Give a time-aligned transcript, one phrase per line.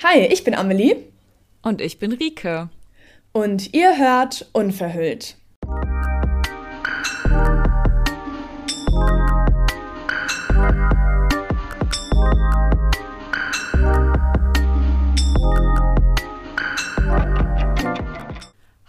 [0.00, 0.94] Hi, ich bin Amelie.
[1.60, 2.68] Und ich bin Rike.
[3.32, 5.36] Und ihr hört Unverhüllt.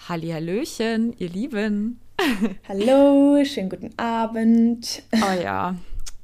[0.07, 2.01] Hallihallöchen, ihr Lieben.
[2.67, 5.01] Hallo, schönen guten Abend.
[5.11, 5.75] Oh ja,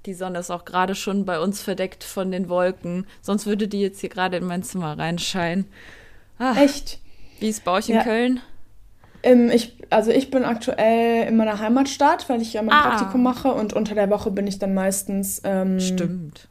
[0.06, 3.08] die Sonne ist auch gerade schon bei uns verdeckt von den Wolken.
[3.22, 5.66] Sonst würde die jetzt hier gerade in mein Zimmer reinscheinen.
[6.38, 7.00] Ach, Echt?
[7.40, 8.04] Wie ist bei euch in ja.
[8.04, 8.40] Köln?
[9.24, 12.90] Ähm, ich, also ich bin aktuell in meiner Heimatstadt, weil ich ja mein ah.
[12.90, 15.42] Praktikum mache und unter der Woche bin ich dann meistens.
[15.44, 16.48] Ähm, Stimmt.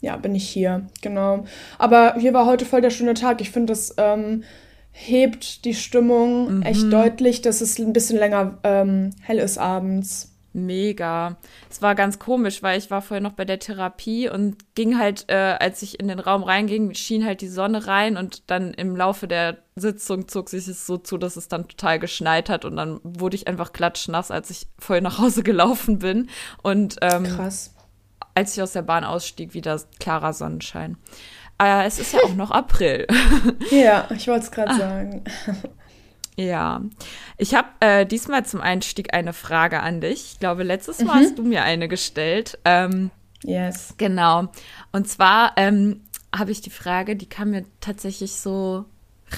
[0.00, 1.44] Ja, bin ich hier, genau.
[1.78, 3.40] Aber hier war heute voll der schöne Tag.
[3.40, 4.44] Ich finde, das ähm,
[4.92, 6.62] hebt die Stimmung mhm.
[6.62, 10.37] echt deutlich, dass es ein bisschen länger ähm, hell ist abends.
[10.52, 11.36] Mega.
[11.70, 15.26] Es war ganz komisch, weil ich war vorher noch bei der Therapie und ging halt,
[15.28, 18.96] äh, als ich in den Raum reinging, schien halt die Sonne rein und dann im
[18.96, 22.76] Laufe der Sitzung zog sich es so zu, dass es dann total geschneit hat und
[22.76, 26.28] dann wurde ich einfach klatschnass, als ich vorher nach Hause gelaufen bin.
[26.62, 27.74] Und ähm, krass.
[28.34, 30.96] Als ich aus der Bahn ausstieg, wieder klarer Sonnenschein.
[31.60, 33.06] Äh, es ist ja auch noch April.
[33.70, 34.78] ja, ich wollte es gerade ah.
[34.78, 35.24] sagen.
[36.38, 36.82] Ja,
[37.36, 40.34] ich habe äh, diesmal zum Einstieg eine Frage an dich.
[40.34, 41.24] Ich glaube, letztes Mal mhm.
[41.24, 42.58] hast du mir eine gestellt.
[42.64, 43.10] Ähm,
[43.42, 43.94] yes.
[43.96, 44.46] Genau.
[44.92, 48.84] Und zwar ähm, habe ich die Frage, die kam mir tatsächlich so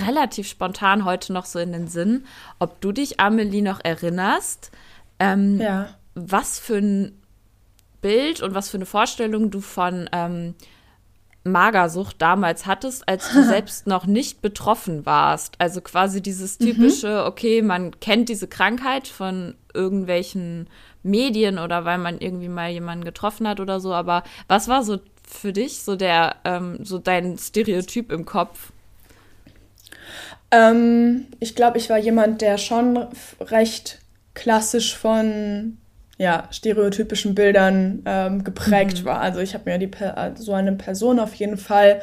[0.07, 2.27] relativ spontan heute noch so in den Sinn,
[2.59, 4.71] ob du dich, Amelie, noch erinnerst,
[5.19, 5.89] ähm, ja.
[6.15, 7.19] was für ein
[8.03, 10.55] Bild und was für eine Vorstellung du von ähm,
[11.45, 15.55] Magersucht damals hattest, als du selbst noch nicht betroffen warst.
[15.59, 16.65] Also quasi dieses mhm.
[16.65, 20.69] typische, okay, man kennt diese Krankheit von irgendwelchen
[21.03, 23.95] Medien oder weil man irgendwie mal jemanden getroffen hat oder so.
[23.95, 28.73] Aber was war so für dich so der, ähm, so dein Stereotyp im Kopf?
[30.51, 33.07] Ähm, ich glaube, ich war jemand, der schon
[33.41, 34.01] recht
[34.35, 35.79] klassisch von
[36.21, 39.05] ja, stereotypischen Bildern ähm, geprägt mhm.
[39.07, 39.21] war.
[39.21, 39.91] Also ich habe mir die,
[40.35, 42.03] so eine Person auf jeden Fall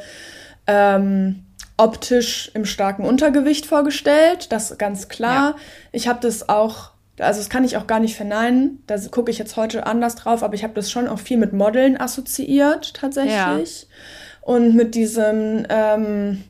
[0.66, 1.44] ähm,
[1.76, 5.50] optisch im starken Untergewicht vorgestellt, das ganz klar.
[5.50, 5.56] Ja.
[5.92, 6.90] Ich habe das auch,
[7.20, 10.42] also das kann ich auch gar nicht verneinen, da gucke ich jetzt heute anders drauf,
[10.42, 13.82] aber ich habe das schon auch viel mit Modeln assoziiert tatsächlich.
[13.82, 13.88] Ja.
[14.40, 16.42] Und mit diesem ähm,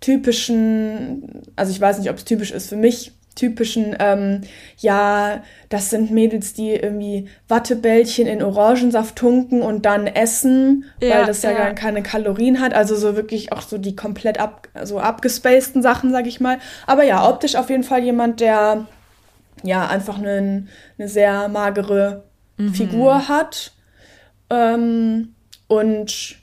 [0.00, 4.40] typischen, also ich weiß nicht, ob es typisch ist für mich, typischen, ähm,
[4.78, 11.26] ja, das sind Mädels, die irgendwie Wattebällchen in Orangensaft tunken und dann essen, ja, weil
[11.26, 12.74] das ja, ja keine Kalorien hat.
[12.74, 16.58] Also so wirklich auch so die komplett ab, so abgespaceden Sachen, sag ich mal.
[16.86, 18.86] Aber ja, optisch auf jeden Fall jemand, der
[19.62, 20.66] ja einfach eine,
[20.98, 22.24] eine sehr magere
[22.56, 22.74] mhm.
[22.74, 23.72] Figur hat
[24.50, 25.34] ähm,
[25.68, 26.36] und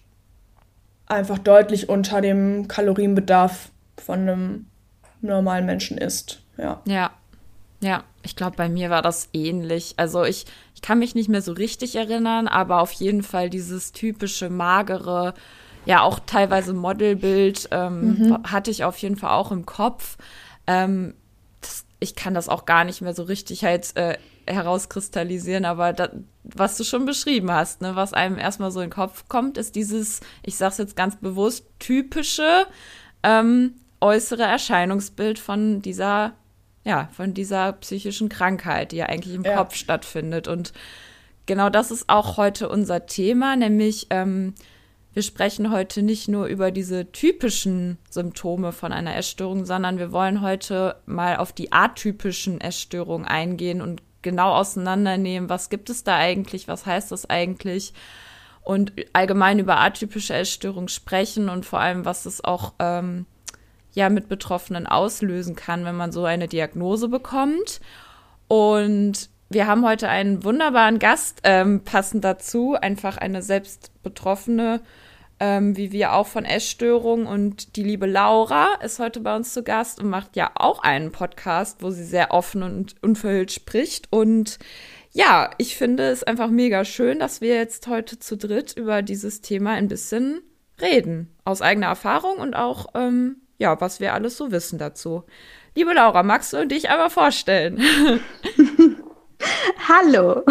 [1.08, 4.66] einfach deutlich unter dem Kalorienbedarf von einem
[5.22, 6.45] normalen Menschen ist.
[6.58, 6.82] Ja.
[6.86, 7.12] Ja.
[7.82, 9.94] Ja, ich glaube, bei mir war das ähnlich.
[9.98, 13.92] Also ich, ich kann mich nicht mehr so richtig erinnern, aber auf jeden Fall dieses
[13.92, 15.34] typische magere,
[15.86, 18.44] ja auch teilweise Modelbild ähm, mhm.
[18.52, 20.18] hatte ich auf jeden Fall auch im Kopf.
[20.66, 21.14] Ähm,
[21.62, 24.18] das, ich kann das auch gar nicht mehr so richtig halt äh,
[24.48, 26.10] herauskristallisieren, aber da,
[26.44, 29.76] was du schon beschrieben hast, ne, was einem erstmal so in den Kopf kommt, ist
[29.76, 32.66] dieses, ich sag's jetzt ganz bewusst, typische
[33.22, 36.34] ähm, äußere Erscheinungsbild von dieser
[36.86, 39.58] ja, von dieser psychischen Krankheit, die ja eigentlich im ja.
[39.58, 40.48] Kopf stattfindet.
[40.48, 40.72] Und
[41.46, 44.54] genau das ist auch heute unser Thema, nämlich ähm,
[45.14, 50.42] wir sprechen heute nicht nur über diese typischen Symptome von einer Essstörung, sondern wir wollen
[50.42, 56.68] heute mal auf die atypischen Essstörungen eingehen und genau auseinandernehmen, was gibt es da eigentlich,
[56.68, 57.94] was heißt das eigentlich
[58.62, 63.26] und allgemein über atypische Essstörungen sprechen und vor allem, was es auch ähm,
[63.96, 67.82] ja mit Betroffenen auslösen kann, wenn man so eine Diagnose bekommt.
[68.48, 74.82] Und wir haben heute einen wunderbaren Gast, ähm, passend dazu, einfach eine selbst Betroffene,
[75.40, 77.26] ähm, wie wir auch von Essstörungen.
[77.26, 81.12] Und die liebe Laura ist heute bei uns zu Gast und macht ja auch einen
[81.12, 84.12] Podcast, wo sie sehr offen und unverhüllt spricht.
[84.12, 84.60] Und
[85.12, 89.40] ja, ich finde es einfach mega schön, dass wir jetzt heute zu dritt über dieses
[89.42, 90.42] Thema ein bisschen
[90.82, 91.34] reden.
[91.46, 95.24] Aus eigener Erfahrung und auch ähm, ja, was wir alles so wissen dazu.
[95.76, 97.82] Liebe Laura, magst du dich einmal vorstellen?
[99.88, 100.44] Hallo,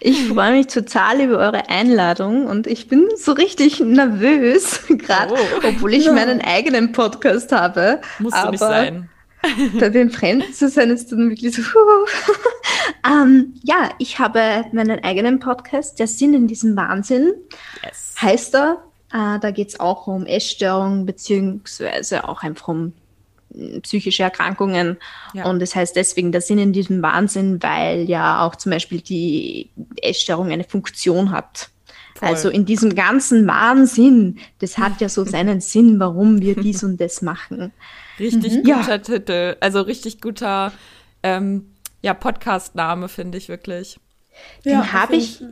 [0.00, 5.66] ich freue mich total über eure Einladung und ich bin so richtig nervös, gerade oh.
[5.66, 8.00] obwohl ich meinen eigenen Podcast habe.
[8.18, 9.08] Muss aber nicht sein.
[9.78, 11.62] bei den Fremden zu sein ist dann wirklich so.
[13.06, 17.32] ähm, ja, ich habe meinen eigenen Podcast, der Sinn in diesem Wahnsinn,
[17.84, 18.16] yes.
[18.20, 18.82] heißt er
[19.16, 22.92] Äh, da geht es auch um Essstörungen beziehungsweise auch einfach um
[23.54, 24.98] hm, psychische Erkrankungen.
[25.32, 25.48] Ja.
[25.48, 29.70] Und das heißt deswegen der Sinn in diesem Wahnsinn, weil ja auch zum Beispiel die
[30.02, 31.70] Essstörung eine Funktion hat.
[32.16, 32.28] Voll.
[32.28, 37.00] Also in diesem ganzen Wahnsinn, das hat ja so seinen Sinn, warum wir dies und
[37.00, 37.72] das machen.
[38.18, 38.62] Richtig mhm.
[38.64, 38.98] guter ja.
[38.98, 40.72] Titel, also richtig guter
[41.22, 41.70] ähm,
[42.02, 43.98] ja, Podcast-Name, finde ich wirklich.
[44.64, 45.42] Den ja, habe ich,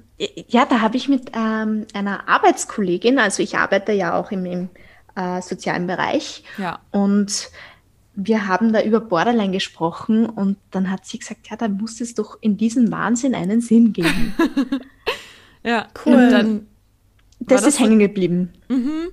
[0.49, 4.69] ja, da habe ich mit ähm, einer Arbeitskollegin, also ich arbeite ja auch im, im
[5.15, 6.45] äh, sozialen Bereich.
[6.59, 6.81] Ja.
[6.91, 7.51] Und
[8.15, 12.15] wir haben da über Borderline gesprochen und dann hat sie gesagt, ja, da muss es
[12.15, 14.35] doch in diesem Wahnsinn einen Sinn geben.
[15.65, 16.15] ja, cool.
[16.15, 16.67] Und dann
[17.41, 18.53] das, das ist hängen geblieben.
[18.69, 19.11] Mhm.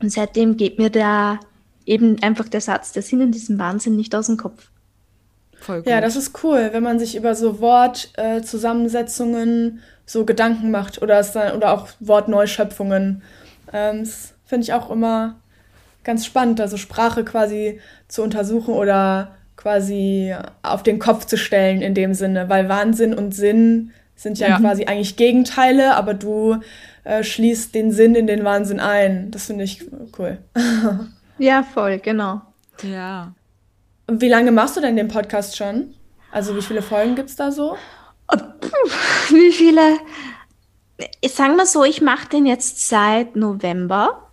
[0.00, 1.40] Und seitdem geht mir der
[1.86, 4.70] eben einfach der Satz, der Sinn in diesem Wahnsinn nicht aus dem Kopf.
[5.60, 5.88] Voll gut.
[5.88, 11.18] Ja, das ist cool, wenn man sich über so Wortzusammensetzungen äh, so Gedanken macht oder,
[11.18, 13.22] es dann, oder auch Wortneuschöpfungen.
[13.72, 15.36] Ähm, das finde ich auch immer
[16.04, 21.94] ganz spannend, also Sprache quasi zu untersuchen oder quasi auf den Kopf zu stellen in
[21.94, 24.58] dem Sinne, weil Wahnsinn und Sinn sind ja, ja.
[24.58, 26.58] quasi eigentlich Gegenteile, aber du
[27.04, 29.30] äh, schließt den Sinn in den Wahnsinn ein.
[29.30, 29.84] Das finde ich
[30.18, 30.38] cool.
[31.38, 32.42] ja, voll, genau.
[32.82, 33.34] Ja.
[34.08, 35.94] Wie lange machst du denn den Podcast schon?
[36.30, 37.76] Also wie viele Folgen gibt es da so?
[39.30, 39.98] Wie viele?
[41.20, 44.30] Ich sage mal so, ich mache den jetzt seit November.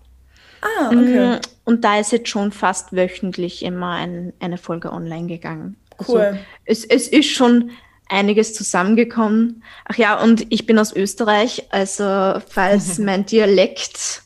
[0.61, 1.35] Ah, okay.
[1.35, 5.75] Mm, und da ist jetzt schon fast wöchentlich immer ein, eine Folge online gegangen.
[5.97, 6.21] Also cool.
[6.21, 7.71] Also es, es ist schon
[8.07, 9.63] einiges zusammengekommen.
[9.85, 14.23] Ach ja, und ich bin aus Österreich, also falls mein Dialekt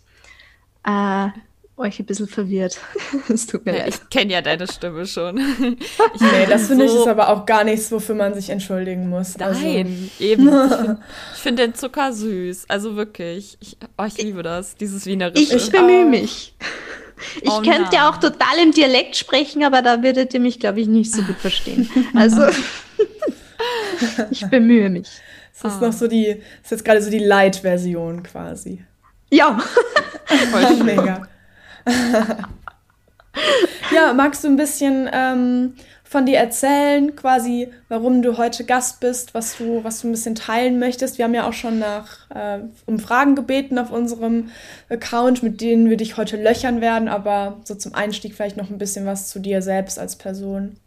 [0.85, 1.27] äh,
[1.77, 2.79] euch ein bisschen verwirrt.
[3.29, 3.89] Es tut mir ja, leid.
[3.89, 5.37] Ich kenne ja deine Stimme schon.
[5.37, 9.09] Ich nee, das finde so ich ist aber auch gar nichts, wofür man sich entschuldigen
[9.09, 9.37] muss.
[9.37, 10.23] Also Nein, also.
[10.23, 10.47] eben.
[10.47, 10.99] Ich finde
[11.35, 12.65] find den Zucker süß.
[12.67, 13.57] Also wirklich.
[13.61, 15.41] Ich, oh, ich liebe das, dieses Wienerische.
[15.41, 16.09] Ich, ich bemühe oh.
[16.09, 16.55] mich.
[17.41, 20.81] Ich oh, könnte ja auch total im Dialekt sprechen, aber da würdet ihr mich, glaube
[20.81, 21.89] ich, nicht so gut verstehen.
[22.13, 22.43] Also,
[24.29, 25.09] ich bemühe mich.
[25.61, 25.85] Das ist oh.
[25.85, 26.27] noch so die,
[26.61, 28.83] das ist jetzt gerade so die Light-Version quasi.
[29.31, 29.59] Ja.
[30.51, 31.27] Voll mega.
[33.93, 35.73] ja, magst du ein bisschen ähm,
[36.03, 40.35] von dir erzählen, quasi, warum du heute Gast bist, was du, was du ein bisschen
[40.35, 41.17] teilen möchtest?
[41.17, 44.49] Wir haben ja auch schon nach äh, um Fragen gebeten auf unserem
[44.89, 48.77] Account, mit denen wir dich heute löchern werden, aber so zum Einstieg vielleicht noch ein
[48.77, 50.77] bisschen was zu dir selbst als Person.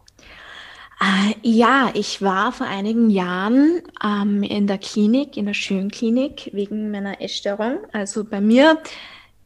[1.00, 6.90] Äh, ja, ich war vor einigen Jahren ähm, in der Klinik, in der Schönklinik, wegen
[6.90, 7.78] meiner Essstörung.
[7.92, 8.78] Also bei mir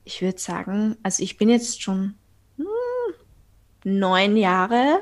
[0.04, 2.14] ich würde sagen, also ich bin jetzt schon
[2.56, 2.66] hm,
[3.84, 5.00] neun Jahre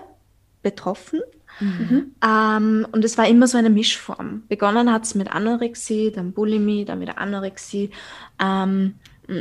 [0.62, 1.20] betroffen.
[1.60, 2.14] Mhm.
[2.24, 4.44] Ähm, und es war immer so eine Mischform.
[4.48, 7.90] Begonnen hat es mit Anorexie, dann Bulimie, dann wieder Anorexie.
[8.42, 8.94] Ähm,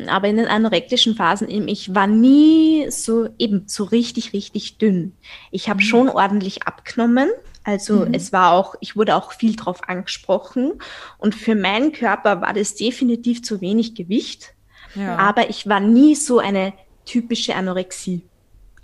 [0.07, 5.13] aber in den anorektischen Phasen eben, ich war nie so eben so richtig, richtig dünn.
[5.51, 5.85] Ich habe mhm.
[5.85, 7.29] schon ordentlich abgenommen.
[7.63, 8.13] Also mhm.
[8.13, 10.73] es war auch, ich wurde auch viel drauf angesprochen.
[11.17, 14.53] Und für meinen Körper war das definitiv zu wenig Gewicht.
[14.95, 15.17] Ja.
[15.17, 16.73] Aber ich war nie so eine
[17.05, 18.23] typische Anorexie.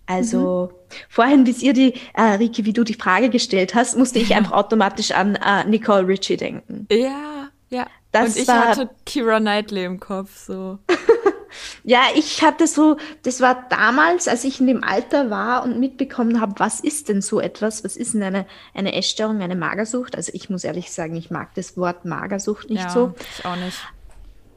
[0.05, 0.95] Also mhm.
[1.09, 4.53] vorhin, bis ihr die, äh, Rike, wie du die Frage gestellt hast, musste ich einfach
[4.53, 6.87] automatisch an äh, Nicole Ritchie denken.
[6.89, 7.87] Ja, ja.
[8.13, 10.79] Das Und ich war, hatte Kira Knightley im Kopf, so.
[11.83, 16.39] ja, ich hatte so, das war damals, als ich in dem Alter war und mitbekommen
[16.39, 17.83] habe, was ist denn so etwas?
[17.83, 20.15] Was ist denn eine, eine Essstörung, eine Magersucht?
[20.15, 23.13] Also ich muss ehrlich sagen, ich mag das Wort Magersucht nicht ja, so.
[23.37, 23.77] Ich auch nicht.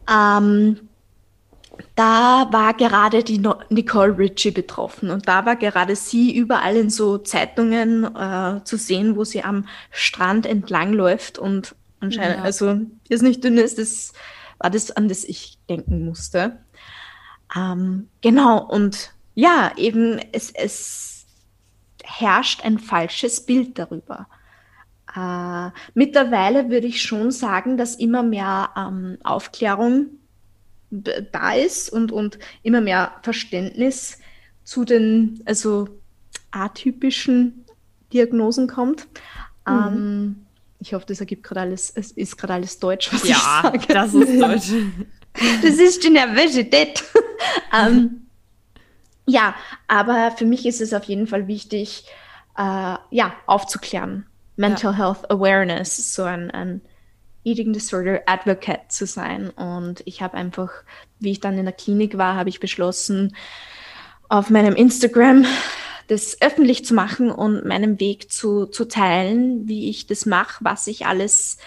[0.09, 0.89] Ähm,
[1.95, 6.91] da war gerade die no Nicole Ritchie betroffen und da war gerade sie überall in
[6.91, 12.43] so Zeitungen äh, zu sehen, wo sie am Strand entlang läuft und anscheinend, ja.
[12.43, 14.13] also ist nicht dünn ist, das
[14.59, 16.59] war das, an das ich denken musste.
[17.57, 21.27] Ähm, genau, und ja, eben es, es
[22.05, 24.27] herrscht ein falsches Bild darüber.
[25.15, 30.07] Äh, mittlerweile würde ich schon sagen, dass immer mehr ähm, Aufklärung
[30.91, 34.19] da ist und, und immer mehr Verständnis
[34.65, 35.89] zu den also
[36.51, 37.65] atypischen
[38.13, 39.07] Diagnosen kommt.
[39.67, 39.73] Mhm.
[39.73, 40.47] Ähm,
[40.81, 43.81] ich hoffe, das ergibt gerade alles, es ist gerade alles Deutsch, was ja, ich sage.
[43.89, 44.73] Ja, das ist Deutsch.
[45.63, 47.05] das ist die Nervosität.
[47.79, 48.27] ähm,
[49.27, 49.55] ja,
[49.87, 52.05] aber für mich ist es auf jeden Fall wichtig,
[52.57, 54.27] äh, ja, aufzuklären.
[54.57, 54.99] Mental ja.
[54.99, 56.81] Health Awareness, so ein, ein
[57.45, 59.51] Eating Disorder Advocate zu sein.
[59.51, 60.71] Und ich habe einfach,
[61.19, 63.37] wie ich dann in der Klinik war, habe ich beschlossen,
[64.29, 65.47] auf meinem Instagram
[66.09, 70.87] das öffentlich zu machen und meinen Weg zu, zu teilen, wie ich das mache, was
[70.87, 71.59] ich alles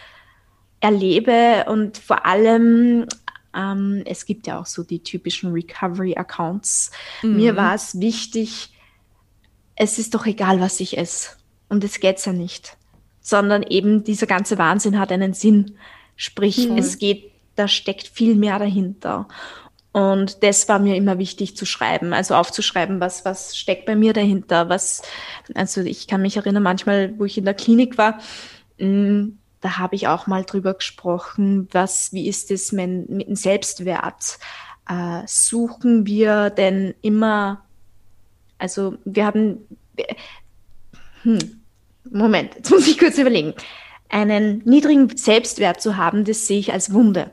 [0.79, 3.07] erlebe und vor allem
[3.55, 6.89] Ähm, es gibt ja auch so die typischen Recovery-Accounts.
[7.21, 7.35] Mhm.
[7.35, 8.73] Mir war es wichtig,
[9.75, 11.37] es ist doch egal, was ich esse.
[11.69, 12.77] Und es geht ja nicht.
[13.23, 15.77] Sondern eben dieser ganze Wahnsinn hat einen Sinn.
[16.15, 16.77] Sprich, mhm.
[16.77, 19.27] es geht, da steckt viel mehr dahinter.
[19.93, 24.13] Und das war mir immer wichtig zu schreiben, also aufzuschreiben, was, was steckt bei mir
[24.13, 25.03] dahinter, was,
[25.53, 28.19] also ich kann mich erinnern, manchmal, wo ich in der Klinik war,
[28.79, 33.27] mh, mm, da habe ich auch mal drüber gesprochen, was, wie ist es mit, mit
[33.27, 34.39] dem Selbstwert?
[34.89, 37.63] Äh, suchen wir denn immer,
[38.57, 39.59] also wir haben,
[41.21, 41.62] hm,
[42.09, 43.53] Moment, jetzt muss ich kurz überlegen.
[44.09, 47.31] Einen niedrigen Selbstwert zu haben, das sehe ich als Wunde.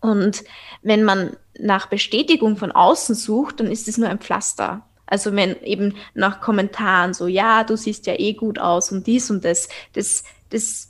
[0.00, 0.42] Und
[0.82, 4.84] wenn man nach Bestätigung von außen sucht, dann ist es nur ein Pflaster.
[5.06, 9.30] Also wenn eben nach Kommentaren so, ja, du siehst ja eh gut aus und dies
[9.30, 10.88] und das, das, das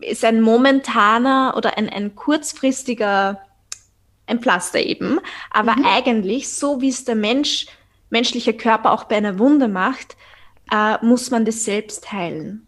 [0.00, 3.40] ist ein momentaner oder ein, ein kurzfristiger,
[4.26, 5.18] ein Pflaster eben.
[5.50, 5.86] Aber mhm.
[5.86, 7.66] eigentlich, so wie es der Mensch,
[8.10, 10.16] menschliche Körper auch bei einer Wunde macht,
[10.72, 12.66] äh, muss man das selbst heilen.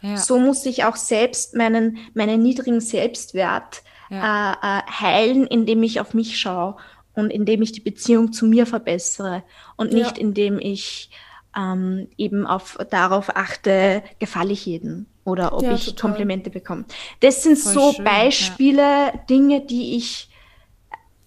[0.00, 0.16] Ja.
[0.16, 4.52] So muss ich auch selbst meinen, meinen niedrigen Selbstwert ja.
[4.52, 6.76] äh, äh, heilen, indem ich auf mich schaue
[7.14, 9.42] und indem ich die Beziehung zu mir verbessere
[9.76, 10.22] und nicht ja.
[10.22, 11.10] indem ich
[11.56, 16.10] ähm, eben auf, darauf achte, gefalle ich jedem oder ob ich total.
[16.10, 16.84] Komplimente bekomme.
[17.20, 19.12] Das sind Voll so schön, Beispiele.
[19.28, 20.28] Dinge, die ich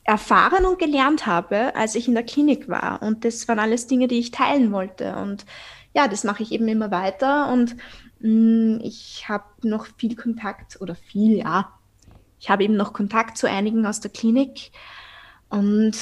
[0.03, 3.01] erfahren und gelernt habe, als ich in der Klinik war.
[3.01, 5.15] Und das waren alles Dinge, die ich teilen wollte.
[5.17, 5.45] Und
[5.99, 7.51] ja, das mache ich eben immer weiter.
[7.51, 7.75] Und
[8.19, 11.73] mh, mm, ich habe noch viel Kontakt oder viel, ja,
[12.39, 14.71] ich habe eben noch Kontakt zu einigen aus der Klinik
[15.49, 15.93] und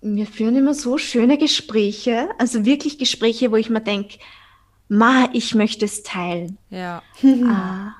[0.00, 4.18] wir führen immer so schöne Gespräche, also wirklich Gespräche, wo ich mir denke,
[4.88, 6.58] ma, ich möchte es teilen.
[6.70, 7.02] Ja.
[7.46, 7.94] ah,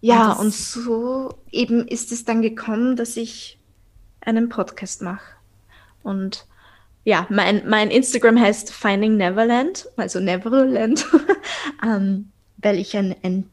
[0.00, 3.58] ja, und, und so eben ist es dann gekommen, dass ich
[4.20, 5.34] einen Podcast mache.
[6.02, 6.46] Und
[7.04, 11.06] ja, mein, mein Instagram heißt Finding Neverland, also Neverland,
[11.84, 13.48] ähm, weil ich ein, ein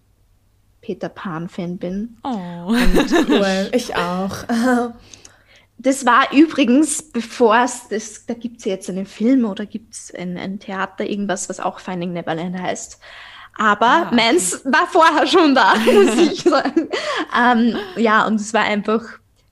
[0.81, 2.17] Peter Pan-Fan bin.
[2.23, 3.69] Oh, cool.
[3.73, 4.37] ich auch.
[5.79, 10.11] Das war übrigens, bevor es, das, da gibt es jetzt einen Film oder gibt es
[10.11, 12.99] ein, ein, Theater, irgendwas, was auch Finding Neverland heißt.
[13.59, 14.15] Aber ah, okay.
[14.15, 16.89] meins war vorher schon da, muss ich sagen.
[17.39, 19.03] ähm, ja, und es war einfach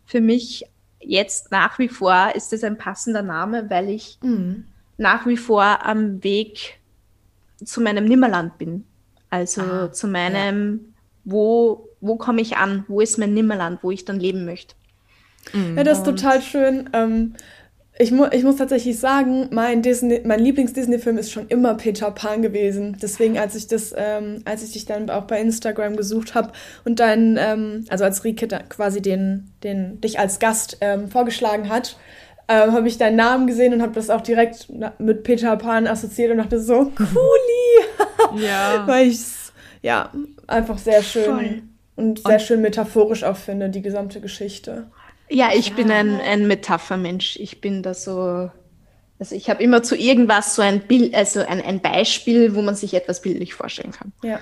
[0.06, 0.66] für mich
[1.06, 4.66] jetzt nach wie vor ist es ein passender Name, weil ich mhm.
[4.98, 6.80] nach wie vor am Weg
[7.64, 8.86] zu meinem Nimmerland bin.
[9.30, 10.96] Also ah, zu meinem ja
[11.26, 14.76] wo, wo komme ich an, wo ist mein Nimmerland, wo ich dann leben möchte.
[15.54, 16.90] Ja, das ist total schön.
[16.94, 17.36] Ähm,
[17.98, 22.42] ich, mu ich muss tatsächlich sagen, mein, Disney, mein Lieblings-Disney-Film ist schon immer Peter Pan
[22.42, 22.98] gewesen.
[23.02, 26.52] Deswegen, als ich das, ähm, als ich dich dann auch bei Instagram gesucht habe
[26.84, 31.98] und dann, ähm, also als Rike quasi den, den, dich als Gast ähm, vorgeschlagen hat,
[32.50, 34.68] ähm, habe ich deinen Namen gesehen und habe das auch direkt
[35.00, 38.44] mit Peter Pan assoziiert und dachte so, cooli!
[38.44, 38.84] ja.
[38.88, 39.20] Weil ich
[39.82, 40.12] ja,
[40.48, 41.62] einfach sehr schön Voll.
[41.96, 44.88] und sehr und schön metaphorisch auch finde, die gesamte Geschichte.
[45.30, 45.76] Ja, ich ja.
[45.76, 47.38] bin ein, ein Metaphermensch.
[47.38, 48.50] Ich bin da so,
[49.20, 52.76] also ich habe immer zu irgendwas so ein Bild, also ein, ein Beispiel, wo man
[52.76, 54.12] sich etwas bildlich vorstellen kann.
[54.24, 54.40] Ja.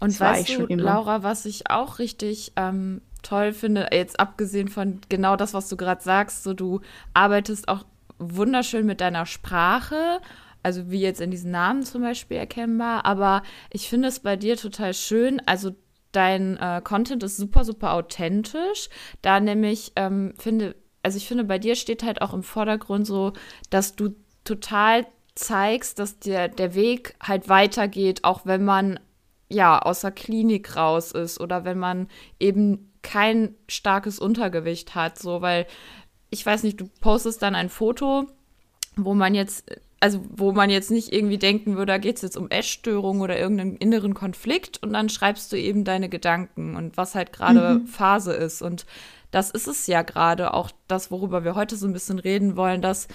[0.00, 5.00] Und das weißt du, Laura, was ich auch richtig ähm, toll finde, jetzt abgesehen von
[5.08, 6.80] genau das, was du gerade sagst, so du
[7.14, 7.84] arbeitest auch
[8.18, 10.20] wunderschön mit deiner Sprache
[10.62, 13.04] also wie jetzt in diesen Namen zum Beispiel erkennbar.
[13.04, 15.42] Aber ich finde es bei dir total schön.
[15.46, 15.74] Also
[16.12, 18.88] dein äh, Content ist super, super authentisch.
[19.22, 23.32] Da nämlich ähm, finde, also ich finde, bei dir steht halt auch im Vordergrund so,
[23.70, 24.14] dass du
[24.44, 29.00] total zeigst, dass dir der Weg halt weitergeht, auch wenn man
[29.48, 35.42] ja aus der Klinik raus ist oder wenn man eben kein starkes Untergewicht hat, so
[35.42, 35.66] weil
[36.30, 38.26] ich weiß nicht, du postest dann ein Foto,
[38.96, 39.70] wo man jetzt
[40.02, 43.38] also wo man jetzt nicht irgendwie denken würde, da geht es jetzt um Essstörungen oder
[43.38, 47.86] irgendeinen inneren Konflikt und dann schreibst du eben deine Gedanken und was halt gerade mhm.
[47.86, 48.62] Phase ist.
[48.62, 48.84] Und
[49.30, 52.82] das ist es ja gerade, auch das, worüber wir heute so ein bisschen reden wollen,
[52.82, 53.06] dass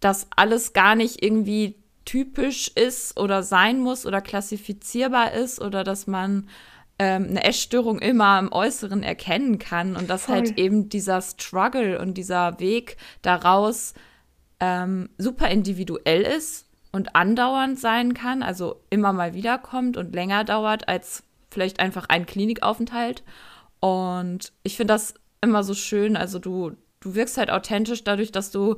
[0.00, 1.76] das alles gar nicht irgendwie
[2.06, 6.48] typisch ist oder sein muss oder klassifizierbar ist oder dass man
[6.98, 10.56] ähm, eine Essstörung immer im Äußeren erkennen kann und dass halt Voll.
[10.56, 13.92] halt eben dieser Struggle und dieser Weg daraus
[14.62, 20.86] ähm, super individuell ist und andauernd sein kann, also immer mal wiederkommt und länger dauert
[20.86, 23.24] als vielleicht einfach ein Klinikaufenthalt.
[23.80, 26.16] Und ich finde das immer so schön.
[26.16, 28.76] Also du, du wirkst halt authentisch dadurch, dass du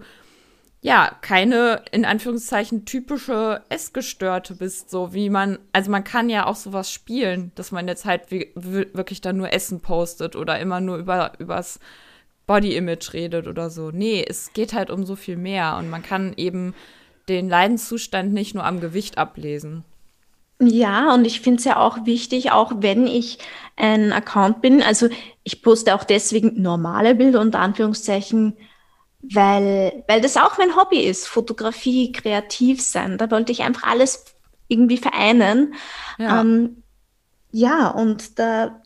[0.80, 6.56] ja keine in Anführungszeichen typische Essgestörte bist, so wie man, also man kann ja auch
[6.56, 11.32] sowas spielen, dass man jetzt halt wirklich dann nur Essen postet oder immer nur über
[11.38, 11.78] übers
[12.46, 13.90] Body Image redet oder so.
[13.90, 16.74] Nee, es geht halt um so viel mehr und man kann eben
[17.28, 19.84] den Leidenszustand nicht nur am Gewicht ablesen.
[20.60, 23.38] Ja, und ich finde es ja auch wichtig, auch wenn ich
[23.76, 25.08] ein Account bin, also
[25.42, 28.56] ich poste auch deswegen normale Bilder unter Anführungszeichen,
[29.20, 33.18] weil, weil das auch mein Hobby ist, Fotografie, kreativ sein.
[33.18, 34.26] Da wollte ich einfach alles
[34.68, 35.74] irgendwie vereinen.
[36.18, 36.82] Ja, ähm,
[37.50, 38.80] ja und da,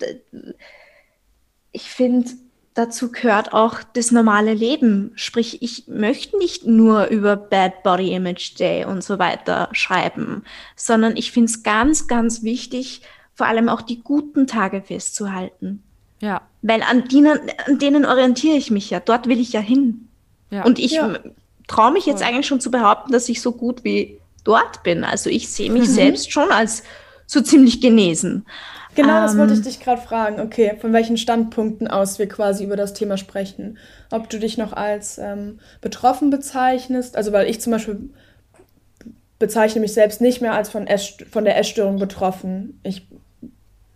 [1.72, 2.30] ich finde,
[2.78, 5.10] dazu gehört auch das normale Leben.
[5.16, 10.44] Sprich, ich möchte nicht nur über Bad Body Image Day und so weiter schreiben,
[10.76, 13.02] sondern ich finde es ganz, ganz wichtig,
[13.34, 15.82] vor allem auch die guten Tage festzuhalten.
[16.20, 16.42] Ja.
[16.62, 19.00] Weil an denen, an denen orientiere ich mich ja.
[19.00, 20.08] Dort will ich ja hin.
[20.50, 20.64] Ja.
[20.64, 21.18] Und ich ja.
[21.66, 25.04] traue mich jetzt eigentlich schon zu behaupten, dass ich so gut wie dort bin.
[25.04, 25.92] Also ich sehe mich mhm.
[25.92, 26.82] selbst schon als
[27.26, 28.46] so ziemlich genesen.
[28.98, 29.64] Genau, das wollte ich ähm.
[29.64, 30.40] dich gerade fragen.
[30.40, 33.78] Okay, von welchen Standpunkten aus wir quasi über das Thema sprechen.
[34.10, 38.10] Ob du dich noch als ähm, betroffen bezeichnest, also weil ich zum Beispiel
[39.38, 42.80] bezeichne mich selbst nicht mehr als von, Ess von der Essstörung betroffen.
[42.82, 43.06] Ich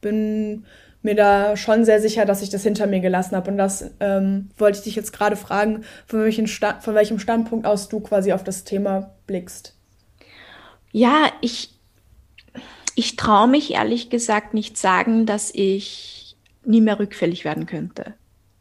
[0.00, 0.66] bin
[1.02, 3.50] mir da schon sehr sicher, dass ich das hinter mir gelassen habe.
[3.50, 7.88] Und das ähm, wollte ich dich jetzt gerade fragen, von, welchen von welchem Standpunkt aus
[7.88, 9.74] du quasi auf das Thema blickst.
[10.92, 11.74] Ja, ich,
[12.94, 18.14] ich traue mich ehrlich gesagt nicht sagen, dass ich nie mehr rückfällig werden könnte.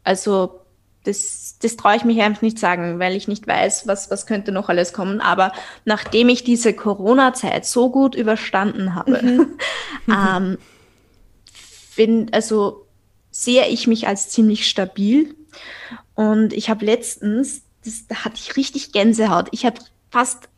[0.04, 0.60] Also
[1.04, 4.52] das, das traue ich mich einfach nicht sagen, weil ich nicht weiß, was, was könnte
[4.52, 5.20] noch alles kommen.
[5.20, 5.52] Aber
[5.84, 9.58] nachdem ich diese Corona-Zeit so gut überstanden habe, mhm.
[10.08, 10.58] ähm,
[11.52, 12.86] find, also
[13.30, 15.34] sehe ich mich als ziemlich stabil.
[16.14, 19.48] Und ich habe letztens, das, da hatte ich richtig Gänsehaut.
[19.50, 20.48] Ich habe fast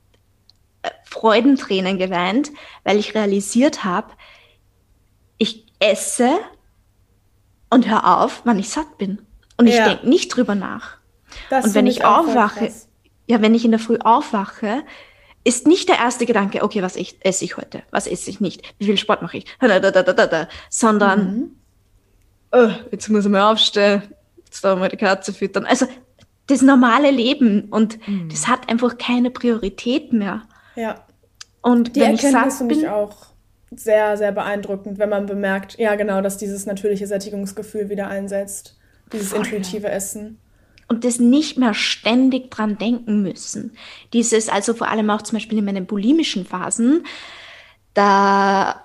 [1.05, 2.50] Freudentränen geweint,
[2.85, 4.12] weil ich realisiert habe,
[5.38, 6.38] ich esse
[7.71, 9.23] und hör auf, wann ich satt bin.
[9.57, 9.88] Und ich ja.
[9.88, 10.99] denke nicht drüber nach.
[11.50, 12.73] Das und wenn ich aufwache,
[13.26, 14.85] ja, wenn ich in der Früh aufwache,
[15.45, 17.83] ist nicht der erste Gedanke, okay, was ich, esse ich heute?
[17.91, 18.62] Was esse ich nicht?
[18.79, 19.47] Wie viel Sport mache ich?
[20.70, 21.57] Sondern, mhm.
[22.53, 24.03] oh, jetzt muss ich mal aufstehen,
[24.47, 25.66] jetzt darf ich mal die Katze füttern.
[25.66, 25.87] Also
[26.47, 28.29] das normale Leben und mhm.
[28.29, 30.42] das hat einfach keine Priorität mehr.
[30.76, 31.04] Ja.
[31.62, 33.26] Und die wenn Erkenntnis finde ich auch
[33.74, 38.76] sehr, sehr beeindruckend, wenn man bemerkt, ja genau, dass dieses natürliche Sättigungsgefühl wieder einsetzt,
[39.12, 39.38] dieses Voll.
[39.38, 40.38] intuitive Essen.
[40.87, 43.72] Und das nicht mehr ständig dran denken müssen.
[44.12, 47.04] Dieses, also vor allem auch zum Beispiel in meinen bulimischen Phasen,
[47.94, 48.84] da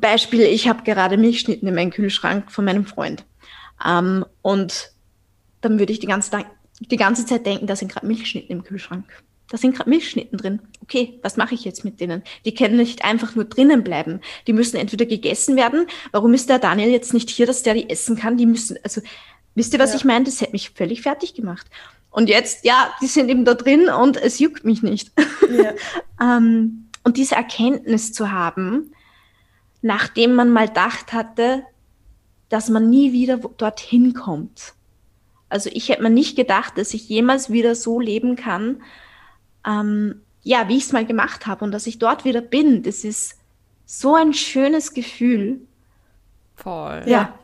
[0.00, 3.24] Beispiel, ich habe gerade Milchschnitten in meinem Kühlschrank von meinem Freund.
[3.84, 4.90] Ähm, und
[5.60, 6.44] dann würde ich die ganze,
[6.80, 9.04] die ganze Zeit denken, da sind gerade Milchschnitten im Kühlschrank
[9.50, 10.60] da sind gerade Milchschnitten drin.
[10.82, 12.22] Okay, was mache ich jetzt mit denen?
[12.44, 14.20] Die können nicht einfach nur drinnen bleiben.
[14.46, 15.86] Die müssen entweder gegessen werden.
[16.12, 18.36] Warum ist der Daniel jetzt nicht hier, dass der die essen kann?
[18.36, 19.00] Die müssen, also,
[19.54, 19.96] wisst ihr, was ja.
[19.96, 20.24] ich meine?
[20.24, 21.66] Das hätte mich völlig fertig gemacht.
[22.10, 25.12] Und jetzt, ja, die sind eben da drin und es juckt mich nicht.
[25.50, 25.74] Ja.
[26.20, 28.92] ähm, und diese Erkenntnis zu haben,
[29.82, 31.64] nachdem man mal gedacht hatte,
[32.48, 34.74] dass man nie wieder dorthin kommt.
[35.48, 38.82] Also ich hätte mir nicht gedacht, dass ich jemals wieder so leben kann,
[39.66, 43.04] ähm, ja, wie ich es mal gemacht habe und dass ich dort wieder bin, das
[43.04, 43.38] ist
[43.86, 45.60] so ein schönes Gefühl.
[46.56, 47.02] Voll.
[47.06, 47.34] Ja.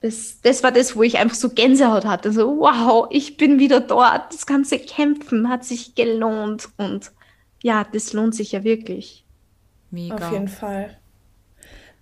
[0.00, 2.30] Das, das war das, wo ich einfach so Gänsehaut hatte.
[2.30, 4.32] So, wow, ich bin wieder dort.
[4.32, 6.68] Das ganze Kämpfen hat sich gelohnt.
[6.76, 7.12] Und
[7.62, 9.24] ja, das lohnt sich ja wirklich.
[9.90, 10.14] Mega.
[10.14, 10.96] Auf jeden Fall.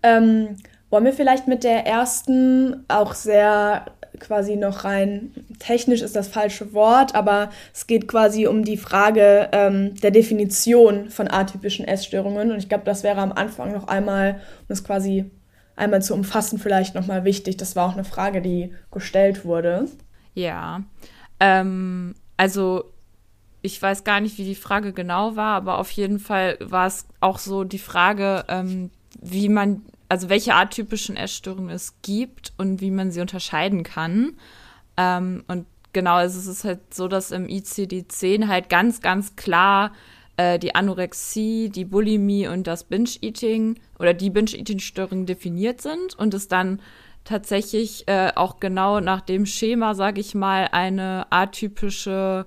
[0.03, 0.57] Ähm,
[0.91, 3.87] wollen wir vielleicht mit der ersten, auch sehr
[4.21, 9.49] quasi noch rein technisch ist das falsche Wort, aber es geht quasi um die Frage
[9.53, 12.51] ähm, der Definition von atypischen Essstörungen.
[12.51, 15.31] Und ich glaube, das wäre am Anfang noch einmal, um es quasi
[15.77, 17.57] einmal zu umfassen, vielleicht nochmal wichtig.
[17.57, 19.87] Das war auch eine Frage, die gestellt wurde.
[20.35, 20.83] Ja.
[21.41, 22.85] Ähm, also
[23.63, 27.07] ich weiß gar nicht, wie die Frage genau war, aber auf jeden Fall war es
[27.21, 32.91] auch so die Frage, ähm, wie man also welche atypischen Essstörungen es gibt und wie
[32.91, 34.37] man sie unterscheiden kann.
[34.97, 39.93] Ähm, und genau, also es ist halt so, dass im ICD-10 halt ganz, ganz klar
[40.37, 46.49] äh, die Anorexie, die Bulimie und das Binge-Eating oder die Binge-Eating-Störungen definiert sind und es
[46.49, 46.81] dann
[47.25, 52.47] tatsächlich äh, auch genau nach dem Schema, sage ich mal, eine atypische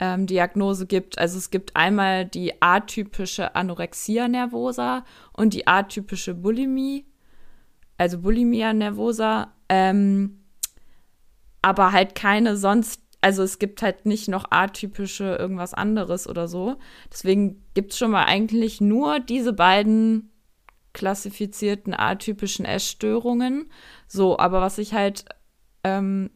[0.00, 1.18] ähm, Diagnose gibt.
[1.18, 7.06] Also es gibt einmal die atypische Anorexia nervosa und die atypische Bulimie,
[7.98, 10.40] also Bulimia nervosa, ähm,
[11.62, 16.76] aber halt keine sonst, also es gibt halt nicht noch atypische irgendwas anderes oder so.
[17.12, 20.32] Deswegen gibt es schon mal eigentlich nur diese beiden
[20.94, 23.70] klassifizierten atypischen Essstörungen.
[24.08, 25.26] So, aber was ich halt,
[25.84, 26.30] ähm,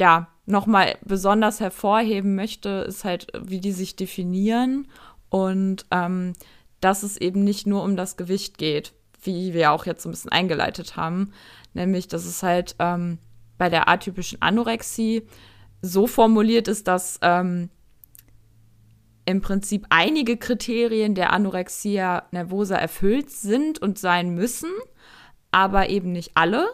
[0.00, 4.88] ja, nochmal besonders hervorheben möchte, ist halt, wie die sich definieren
[5.28, 6.32] und ähm,
[6.80, 10.12] dass es eben nicht nur um das Gewicht geht, wie wir auch jetzt so ein
[10.12, 11.32] bisschen eingeleitet haben,
[11.74, 13.18] nämlich dass es halt ähm,
[13.58, 15.26] bei der atypischen Anorexie
[15.82, 17.70] so formuliert ist, dass ähm,
[19.24, 24.70] im Prinzip einige Kriterien der Anorexia nervosa erfüllt sind und sein müssen,
[25.50, 26.68] aber eben nicht alle.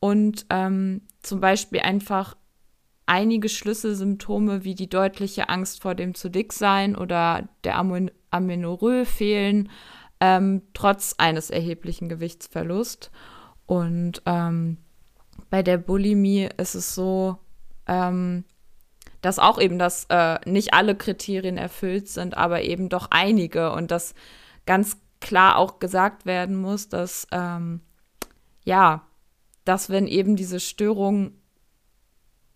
[0.00, 2.36] Und ähm, zum Beispiel einfach
[3.06, 9.06] einige Schlüsselsymptome wie die deutliche Angst vor dem zu dick sein oder der Amen Amenorrhoe
[9.06, 9.70] fehlen,
[10.20, 13.10] ähm, trotz eines erheblichen Gewichtsverlusts.
[13.64, 14.78] Und ähm,
[15.48, 17.38] bei der Bulimie ist es so,
[17.86, 18.44] ähm,
[19.22, 23.90] dass auch eben, dass äh, nicht alle Kriterien erfüllt sind, aber eben doch einige und
[23.90, 24.14] dass
[24.66, 27.80] ganz klar auch gesagt werden muss, dass ähm,
[28.64, 29.06] ja,
[29.64, 31.32] dass wenn eben diese Störung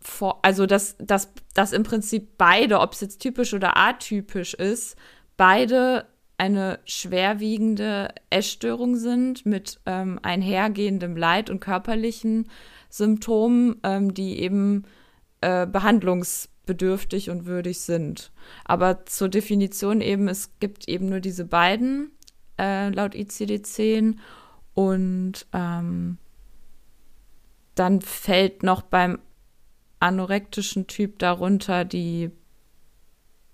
[0.00, 4.96] vor, also dass, dass, dass im Prinzip beide, ob es jetzt typisch oder atypisch ist,
[5.36, 6.06] beide
[6.38, 12.48] eine schwerwiegende Essstörung sind mit ähm, einhergehendem Leid und körperlichen
[12.88, 14.84] Symptomen, ähm, die eben
[15.42, 18.32] äh, behandlungsbedürftig und würdig sind.
[18.64, 22.10] Aber zur Definition eben, es gibt eben nur diese beiden
[22.58, 24.16] äh, laut ICD-10
[24.72, 26.16] und ähm,
[27.74, 29.18] dann fällt noch beim
[30.00, 32.30] anorektischen Typ darunter die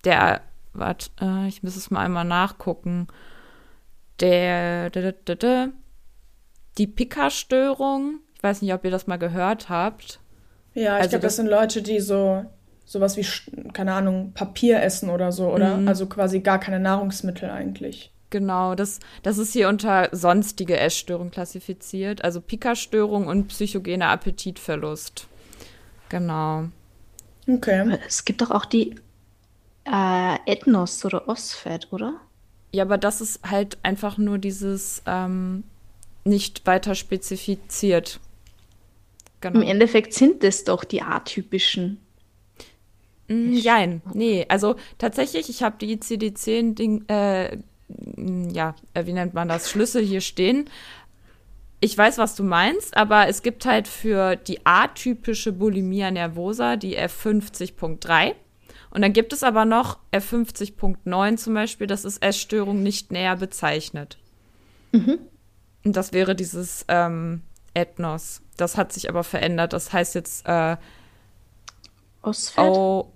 [0.05, 0.41] der
[0.73, 3.09] warte, äh, ich muss es mal einmal nachgucken.
[4.21, 5.69] Der, der, der, der
[6.79, 8.21] die Pika-Störung.
[8.35, 10.21] Ich weiß nicht, ob ihr das mal gehört habt.
[10.75, 12.45] Ja, ich also glaube, das, das sind Leute, die so
[12.85, 13.27] sowas wie,
[13.73, 15.77] keine Ahnung, Papier essen oder so, oder?
[15.77, 15.89] Mhm.
[15.89, 18.13] Also quasi gar keine Nahrungsmittel eigentlich.
[18.31, 25.27] Genau, das, das ist hier unter sonstige Essstörung klassifiziert, also Pika-Störung und psychogener Appetitverlust.
[26.09, 26.69] Genau.
[27.49, 27.99] Okay.
[28.07, 28.97] Es gibt doch auch die
[29.85, 32.21] äh, Ethnos oder Osfed, oder?
[32.73, 35.65] Ja, aber das ist halt einfach nur dieses ähm,
[36.25, 38.21] nicht weiter spezifiziert.
[39.41, 39.61] Genau.
[39.61, 42.01] Im Endeffekt sind es doch die atypischen.
[43.29, 47.59] Mm, nein, nee, also tatsächlich, ich habe die ICD-10 äh,
[48.53, 50.69] ja, äh, wie nennt man das, Schlüssel hier stehen.
[51.81, 56.99] Ich weiß, was du meinst, aber es gibt halt für die atypische Bulimia nervosa die
[56.99, 58.35] F50.3
[58.91, 64.17] und dann gibt es aber noch F50.9 zum Beispiel, das ist Essstörung nicht näher bezeichnet.
[64.93, 65.19] Mhm.
[65.85, 67.43] Und das wäre dieses ähm,
[67.75, 68.41] Ethnos.
[68.57, 69.75] Das hat sich aber verändert.
[69.75, 70.77] Das heißt jetzt äh,
[72.23, 72.65] OSFED?
[72.65, 73.13] O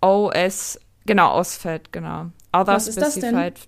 [0.00, 2.26] OS, genau, OSFED, genau.
[2.52, 3.58] Other Was Specified,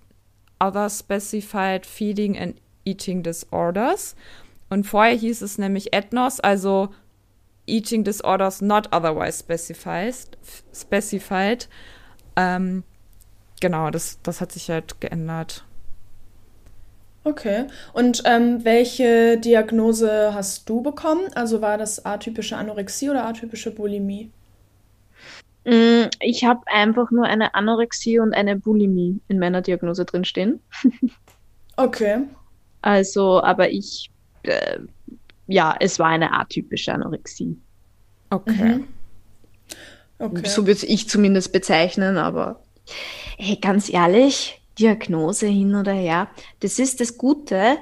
[0.61, 4.17] Other Specified Feeding and Eating Disorders.
[4.71, 6.89] Und vorher hieß es nämlich Ethnos, also
[7.67, 10.15] eating disorders not otherwise specified.
[10.73, 11.69] specified.
[12.37, 12.85] Ähm,
[13.61, 15.65] genau, das, das hat sich halt geändert.
[17.25, 17.67] Okay.
[17.93, 21.29] Und ähm, welche Diagnose hast du bekommen?
[21.35, 24.31] Also war das atypische Anorexie oder atypische Bulimie?
[25.65, 30.61] Mm, ich habe einfach nur eine Anorexie und eine Bulimie in meiner Diagnose drinstehen.
[31.77, 32.23] okay.
[32.83, 34.11] Also, aber ich
[34.43, 34.79] äh,
[35.47, 37.57] ja, es war eine atypische Anorexie.
[38.31, 38.77] Okay.
[38.77, 38.89] Mhm.
[40.19, 40.49] okay.
[40.49, 42.63] So würde ich zumindest bezeichnen, aber
[43.39, 46.29] hey, ganz ehrlich, Diagnose hin oder her,
[46.61, 47.79] das ist das Gute.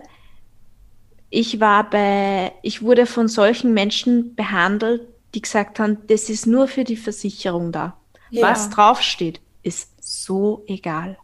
[1.31, 5.03] Ich war bei, ich wurde von solchen Menschen behandelt,
[5.35, 7.97] die gesagt haben, das ist nur für die Versicherung da.
[8.31, 8.49] Ja.
[8.49, 11.19] Was draufsteht, ist so egal.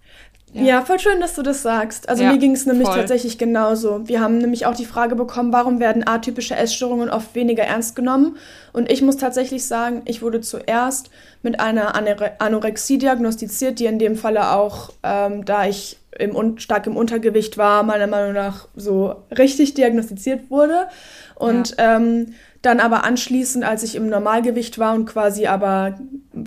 [0.53, 0.63] Ja.
[0.63, 0.83] ja.
[0.83, 2.09] voll schön, dass du das sagst.
[2.09, 2.97] Also ja, mir ging es nämlich voll.
[2.97, 4.09] tatsächlich genauso.
[4.09, 8.37] Wir haben nämlich auch die Frage bekommen, warum werden atypische Essstörungen oft weniger ernst genommen?
[8.73, 11.11] Und ich muss tatsächlich sagen, ich wurde zuerst
[11.43, 11.95] mit einer
[12.41, 17.83] Anorexie diagnostiziert, die in dem Falle auch, ähm, da ich im, stark im Untergewicht war,
[17.83, 20.89] meiner Meinung nach so richtig diagnostiziert wurde.
[21.37, 21.97] Und ja.
[21.97, 25.99] ähm, dann aber anschließend, als ich im Normalgewicht war und quasi aber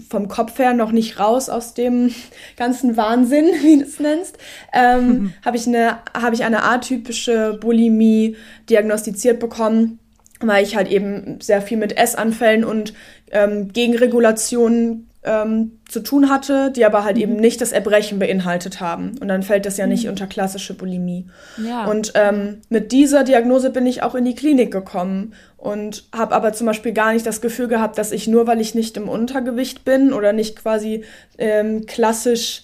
[0.09, 2.13] vom Kopf her noch nicht raus aus dem
[2.57, 4.37] ganzen Wahnsinn, wie du es nennst,
[4.73, 5.33] ähm, mhm.
[5.43, 8.35] habe ich, eine, hab ich eine atypische Bulimie
[8.69, 9.99] diagnostiziert bekommen,
[10.39, 12.93] weil ich halt eben sehr viel mit Essanfällen und
[13.31, 17.21] ähm, Gegenregulationen ähm, zu tun hatte, die aber halt mhm.
[17.21, 19.15] eben nicht das Erbrechen beinhaltet haben.
[19.19, 20.11] Und dann fällt das ja nicht mhm.
[20.11, 21.27] unter klassische Bulimie.
[21.57, 21.85] Ja.
[21.85, 26.53] Und ähm, mit dieser Diagnose bin ich auch in die Klinik gekommen und habe aber
[26.53, 29.85] zum Beispiel gar nicht das Gefühl gehabt, dass ich nur, weil ich nicht im Untergewicht
[29.85, 31.03] bin oder nicht quasi
[31.37, 32.63] ähm, klassisch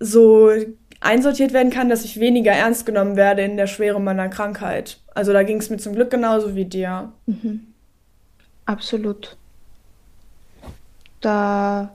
[0.00, 0.50] so
[1.00, 4.98] einsortiert werden kann, dass ich weniger ernst genommen werde in der Schwere meiner Krankheit.
[5.14, 7.12] Also da ging es mir zum Glück genauso wie dir.
[7.26, 7.66] Mhm.
[8.64, 9.36] Absolut.
[11.20, 11.94] Da,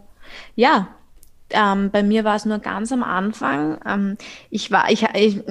[0.55, 0.87] ja,
[1.49, 3.77] ähm, bei mir war es nur ganz am Anfang.
[3.85, 4.17] Ähm,
[4.49, 5.41] ich war, ich, ich,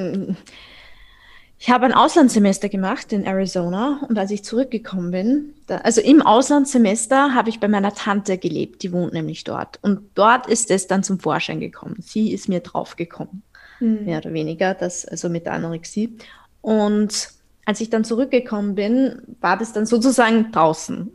[1.58, 6.20] ich habe ein Auslandssemester gemacht in Arizona und als ich zurückgekommen bin, da, also im
[6.20, 9.78] Auslandssemester habe ich bei meiner Tante gelebt, die wohnt nämlich dort.
[9.80, 11.96] Und dort ist es dann zum Vorschein gekommen.
[12.00, 13.42] Sie ist mir draufgekommen,
[13.78, 14.04] mhm.
[14.04, 16.16] mehr oder weniger, das, also mit der Anorexie.
[16.62, 17.28] Und
[17.64, 21.12] als ich dann zurückgekommen bin, war das dann sozusagen draußen.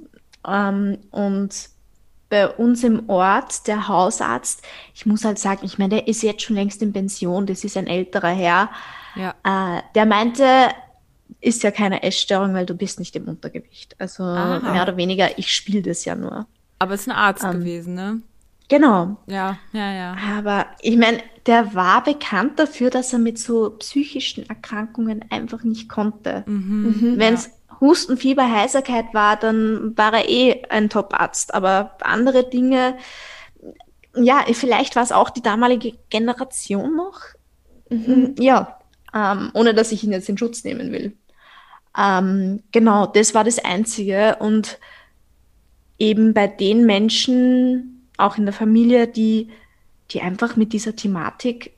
[0.47, 1.69] Ähm, und
[2.29, 4.61] bei uns im Ort, der Hausarzt,
[4.93, 7.77] ich muss halt sagen, ich meine, der ist jetzt schon längst in Pension, das ist
[7.77, 8.69] ein älterer Herr.
[9.15, 9.33] Ja.
[9.43, 10.45] Äh, der meinte,
[11.41, 13.95] ist ja keine Essstörung, weil du bist nicht im Untergewicht.
[13.99, 14.71] Also Aha.
[14.71, 16.47] mehr oder weniger, ich spiele das ja nur.
[16.79, 18.21] Aber es ist ein Arzt ähm, gewesen, ne?
[18.69, 19.17] Genau.
[19.27, 20.17] Ja, ja, ja.
[20.37, 25.87] Aber ich meine, der war bekannt dafür, dass er mit so psychischen Erkrankungen einfach nicht
[25.87, 26.43] konnte.
[26.47, 27.51] Mhm, mhm Wenn es ja.
[27.79, 31.53] Husten, Fieber, Heiserkeit war, dann war er eh ein Top-Arzt.
[31.53, 32.97] Aber andere Dinge,
[34.15, 37.21] ja, vielleicht war es auch die damalige Generation noch.
[37.89, 38.35] Mhm.
[38.39, 38.79] Ja,
[39.13, 41.13] ähm, ohne dass ich ihn jetzt in Schutz nehmen will.
[41.97, 44.37] Ähm, genau, das war das Einzige.
[44.39, 44.79] Und
[45.99, 49.49] eben bei den Menschen, auch in der Familie, die,
[50.11, 51.73] die einfach mit dieser Thematik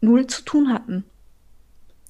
[0.00, 1.04] null zu tun hatten.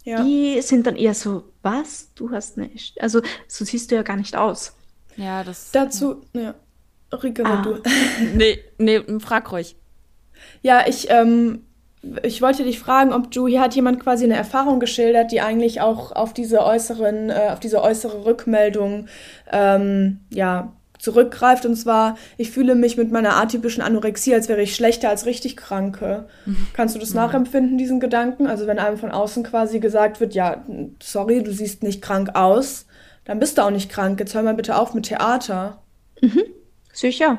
[0.04, 0.22] Ja.
[0.22, 2.12] Die sind dann eher so, was?
[2.14, 3.00] Du hast nicht.
[3.00, 4.74] Also, so siehst du ja gar nicht aus.
[5.16, 5.70] Ja, das.
[5.72, 6.54] Dazu, ja.
[7.12, 7.62] Rike, ah.
[7.62, 7.82] du.
[8.34, 9.76] nee, nee, frag ruhig.
[10.62, 11.66] Ja, ich, ähm,
[12.22, 15.80] ich wollte dich fragen, ob du, hier hat jemand quasi eine Erfahrung geschildert, die eigentlich
[15.80, 19.06] auch auf diese äußeren, äh, auf diese äußere Rückmeldung,
[19.52, 21.66] ähm, ja, zurückgreift.
[21.66, 25.56] Und zwar, ich fühle mich mit meiner atypischen Anorexie, als wäre ich schlechter als richtig
[25.56, 26.28] Kranke.
[26.46, 26.66] Mhm.
[26.72, 27.16] Kannst du das mhm.
[27.16, 28.46] nachempfinden, diesen Gedanken?
[28.46, 30.64] Also wenn einem von außen quasi gesagt wird, ja,
[31.02, 32.86] sorry, du siehst nicht krank aus,
[33.24, 34.20] dann bist du auch nicht krank.
[34.20, 35.82] Jetzt hör mal bitte auf mit Theater.
[36.20, 36.42] Mhm.
[36.92, 37.38] Sicher.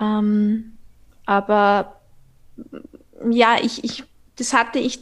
[0.00, 0.76] Ähm,
[1.24, 2.00] aber
[3.30, 4.04] ja, ich, ich,
[4.36, 5.00] das hatte ich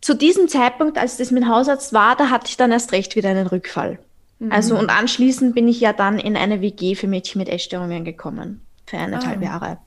[0.00, 3.28] zu diesem Zeitpunkt, als das mit Hausarzt war, da hatte ich dann erst recht wieder
[3.28, 3.98] einen Rückfall.
[4.40, 4.50] Mhm.
[4.50, 8.62] Also und anschließend bin ich ja dann in eine WG für Mädchen mit Essstörungen gekommen,
[8.86, 9.44] für eineinhalb ah.
[9.44, 9.78] Jahre.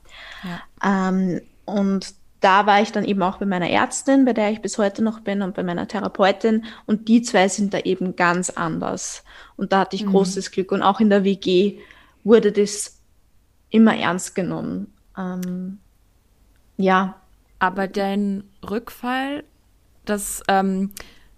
[0.42, 1.08] Ja.
[1.08, 4.76] Ähm, und da war ich dann eben auch bei meiner Ärztin, bei der ich bis
[4.78, 6.66] heute noch bin, und bei meiner Therapeutin.
[6.86, 9.24] Und die zwei sind da eben ganz anders.
[9.56, 10.10] Und da hatte ich mhm.
[10.10, 10.70] großes Glück.
[10.70, 11.78] Und auch in der WG
[12.22, 13.00] wurde das
[13.70, 14.92] immer ernst genommen.
[15.16, 15.78] Ähm,
[16.76, 17.16] ja.
[17.58, 19.44] Aber dein Rückfall,
[20.04, 20.90] das, ähm,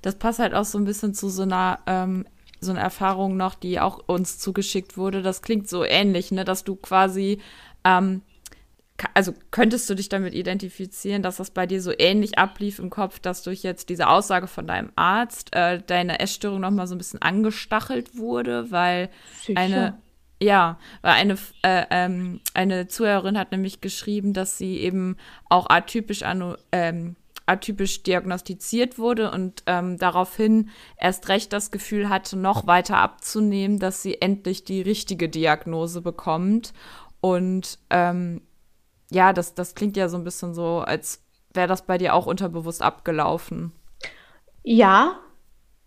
[0.02, 2.26] das passt halt auch so ein bisschen zu so einer ähm,
[2.60, 5.22] so eine Erfahrung noch, die auch uns zugeschickt wurde.
[5.22, 7.40] Das klingt so ähnlich, ne, dass du quasi,
[7.84, 8.22] ähm,
[9.14, 13.18] also könntest du dich damit identifizieren, dass das bei dir so ähnlich ablief im Kopf,
[13.18, 16.98] dass durch jetzt diese Aussage von deinem Arzt äh, deine Essstörung noch mal so ein
[16.98, 19.10] bisschen angestachelt wurde, weil
[19.42, 19.60] Sicher.
[19.60, 19.98] eine
[20.38, 25.16] ja, weil eine, äh, ähm, eine Zuhörerin hat nämlich geschrieben, dass sie eben
[25.48, 27.16] auch atypisch an, ähm,
[27.46, 34.02] atypisch diagnostiziert wurde und ähm, daraufhin erst recht das Gefühl hatte, noch weiter abzunehmen, dass
[34.02, 36.72] sie endlich die richtige Diagnose bekommt.
[37.20, 38.42] Und ähm,
[39.10, 41.22] ja, das, das klingt ja so ein bisschen so, als
[41.54, 43.72] wäre das bei dir auch unterbewusst abgelaufen.
[44.62, 45.20] Ja,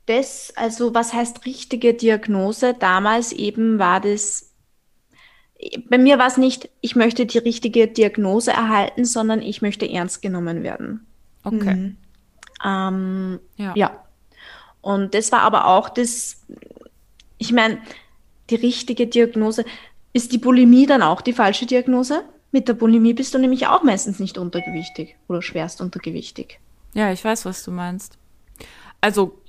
[0.06, 2.74] das, also was heißt richtige Diagnose?
[2.74, 4.56] Damals eben war das,
[5.90, 10.22] bei mir war es nicht, ich möchte die richtige Diagnose erhalten, sondern ich möchte ernst
[10.22, 11.09] genommen werden.
[11.44, 11.76] Okay.
[11.76, 11.98] Mhm.
[12.64, 13.74] Ähm, ja.
[13.76, 14.04] ja.
[14.82, 16.46] Und das war aber auch das,
[17.38, 17.80] ich meine,
[18.50, 19.66] die richtige Diagnose.
[20.12, 22.24] Ist die Bulimie dann auch die falsche Diagnose?
[22.52, 26.60] Mit der Bulimie bist du nämlich auch meistens nicht untergewichtig oder schwerst untergewichtig.
[26.94, 28.18] Ja, ich weiß, was du meinst.
[29.02, 29.40] Also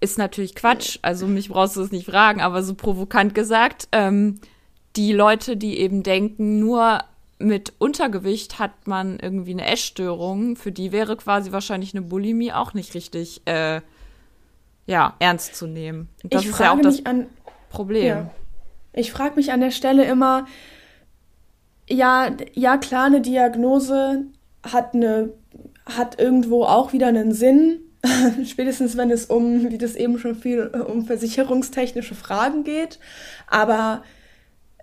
[0.00, 4.40] ist natürlich Quatsch, also mich brauchst du es nicht fragen, aber so provokant gesagt, ähm,
[4.96, 7.02] die Leute, die eben denken, nur
[7.38, 12.72] mit Untergewicht hat man irgendwie eine Essstörung, für die wäre quasi wahrscheinlich eine Bulimie auch
[12.72, 13.80] nicht richtig äh,
[14.86, 16.08] ja, ernst zu nehmen.
[16.22, 17.26] Das ich ist ja auch das an,
[17.68, 18.06] Problem.
[18.06, 18.30] Ja.
[18.92, 20.46] Ich frage mich an der Stelle immer,
[21.88, 24.24] ja, ja klar, eine Diagnose
[24.62, 25.32] hat eine
[25.86, 27.80] hat irgendwo auch wieder einen Sinn,
[28.44, 32.98] spätestens wenn es um, wie das eben schon viel um versicherungstechnische Fragen geht,
[33.46, 34.02] aber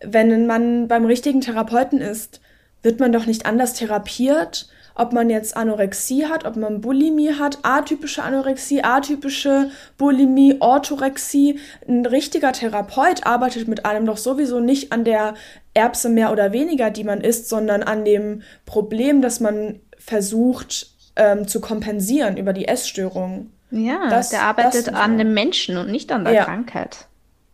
[0.01, 2.41] wenn man beim richtigen Therapeuten ist,
[2.83, 7.59] wird man doch nicht anders therapiert, ob man jetzt Anorexie hat, ob man Bulimie hat,
[7.63, 11.59] atypische Anorexie, atypische Bulimie, Orthorexie.
[11.87, 15.33] Ein richtiger Therapeut arbeitet mit einem doch sowieso nicht an der
[15.73, 21.47] Erbse mehr oder weniger, die man isst, sondern an dem Problem, das man versucht ähm,
[21.47, 23.49] zu kompensieren über die Essstörung.
[23.71, 26.43] Ja, das, der arbeitet das, an dem Menschen und nicht an der ja.
[26.43, 27.07] Krankheit.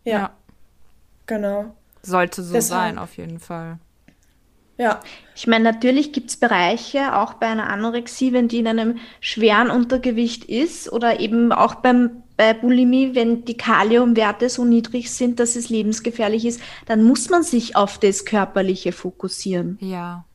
[0.03, 0.11] Ja.
[0.11, 0.29] ja.
[1.27, 1.75] Genau.
[2.01, 2.81] Sollte so Deshalb.
[2.81, 3.77] sein, auf jeden Fall.
[4.79, 5.01] Ja.
[5.35, 9.69] Ich meine, natürlich gibt es Bereiche, auch bei einer Anorexie, wenn die in einem schweren
[9.69, 15.57] Untergewicht ist oder eben auch beim, bei Bulimie, wenn die Kaliumwerte so niedrig sind, dass
[15.57, 19.77] es lebensgefährlich ist, dann muss man sich auf das Körperliche fokussieren.
[19.81, 20.25] Ja.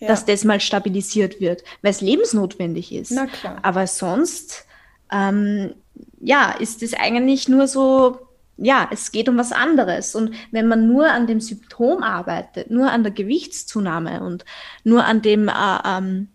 [0.00, 3.10] Dass das mal stabilisiert wird, weil es lebensnotwendig ist.
[3.12, 3.56] Na klar.
[3.62, 4.66] Aber sonst,
[5.10, 5.72] ähm,
[6.20, 8.18] ja, ist es eigentlich nur so
[8.56, 10.14] ja, es geht um was anderes.
[10.14, 14.44] Und wenn man nur an dem Symptom arbeitet, nur an der Gewichtszunahme und
[14.84, 15.52] nur an dem äh,
[15.84, 16.28] ähm,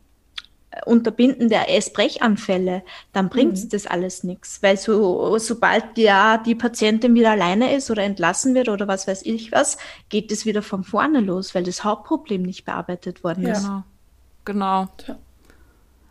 [0.86, 3.70] Unterbinden der Essbrechanfälle, dann bringt mhm.
[3.70, 4.62] das alles nichts.
[4.62, 9.26] Weil so, sobald ja die Patientin wieder alleine ist oder entlassen wird oder was weiß
[9.26, 9.78] ich was,
[10.10, 13.54] geht es wieder von vorne los, weil das Hauptproblem nicht bearbeitet worden ja.
[13.54, 13.70] ist.
[14.46, 14.88] Genau.
[15.06, 15.16] genau.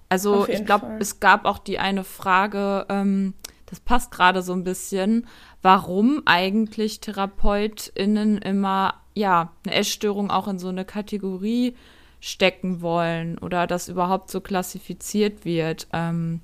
[0.09, 3.35] Also ich glaube, es gab auch die eine Frage, ähm,
[3.67, 5.27] das passt gerade so ein bisschen,
[5.63, 11.77] warum eigentlich TherapeutInnen immer, ja, eine Essstörung auch in so eine Kategorie
[12.21, 15.87] stecken wollen oder das überhaupt so klassifiziert wird.
[15.93, 16.41] Ähm,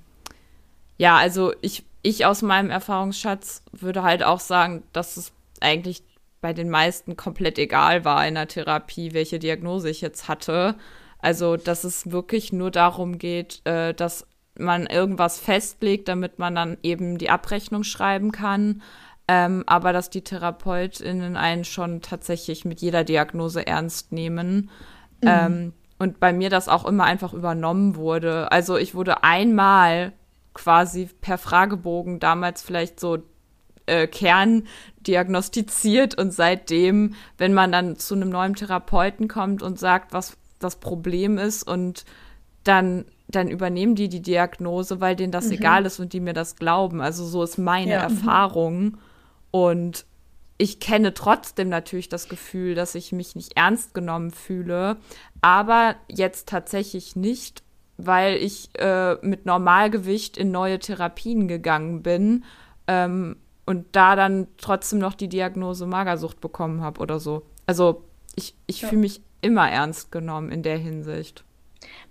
[0.98, 6.02] ja, also ich, ich aus meinem Erfahrungsschatz würde halt auch sagen, dass es eigentlich
[6.40, 10.76] bei den meisten komplett egal war in der Therapie, welche Diagnose ich jetzt hatte.
[11.18, 14.26] Also, dass es wirklich nur darum geht, äh, dass
[14.58, 18.82] man irgendwas festlegt, damit man dann eben die Abrechnung schreiben kann.
[19.26, 24.70] Ähm, aber dass die TherapeutInnen einen schon tatsächlich mit jeder Diagnose ernst nehmen.
[25.22, 25.28] Mhm.
[25.28, 28.52] Ähm, und bei mir das auch immer einfach übernommen wurde.
[28.52, 30.12] Also ich wurde einmal
[30.52, 33.18] quasi per Fragebogen damals vielleicht so
[33.86, 34.64] äh, Kern
[35.00, 40.76] diagnostiziert und seitdem, wenn man dann zu einem neuen Therapeuten kommt und sagt, was das
[40.76, 42.04] Problem ist und
[42.62, 45.52] dann dann übernehmen die die Diagnose, weil denen das mhm.
[45.52, 47.00] egal ist und die mir das glauben.
[47.00, 48.08] Also so ist meine ja.
[48.08, 48.16] Mhm.
[48.16, 48.98] Erfahrung.
[49.50, 50.06] Und
[50.56, 54.96] ich kenne trotzdem natürlich das Gefühl, dass ich mich nicht ernst genommen fühle,
[55.40, 57.62] aber jetzt tatsächlich nicht,
[57.96, 62.44] weil ich äh, mit Normalgewicht in neue Therapien gegangen bin
[62.86, 67.42] ähm, und da dann trotzdem noch die Diagnose Magersucht bekommen habe oder so.
[67.66, 68.04] Also
[68.36, 68.88] ich, ich ja.
[68.88, 71.43] fühle mich immer ernst genommen in der Hinsicht.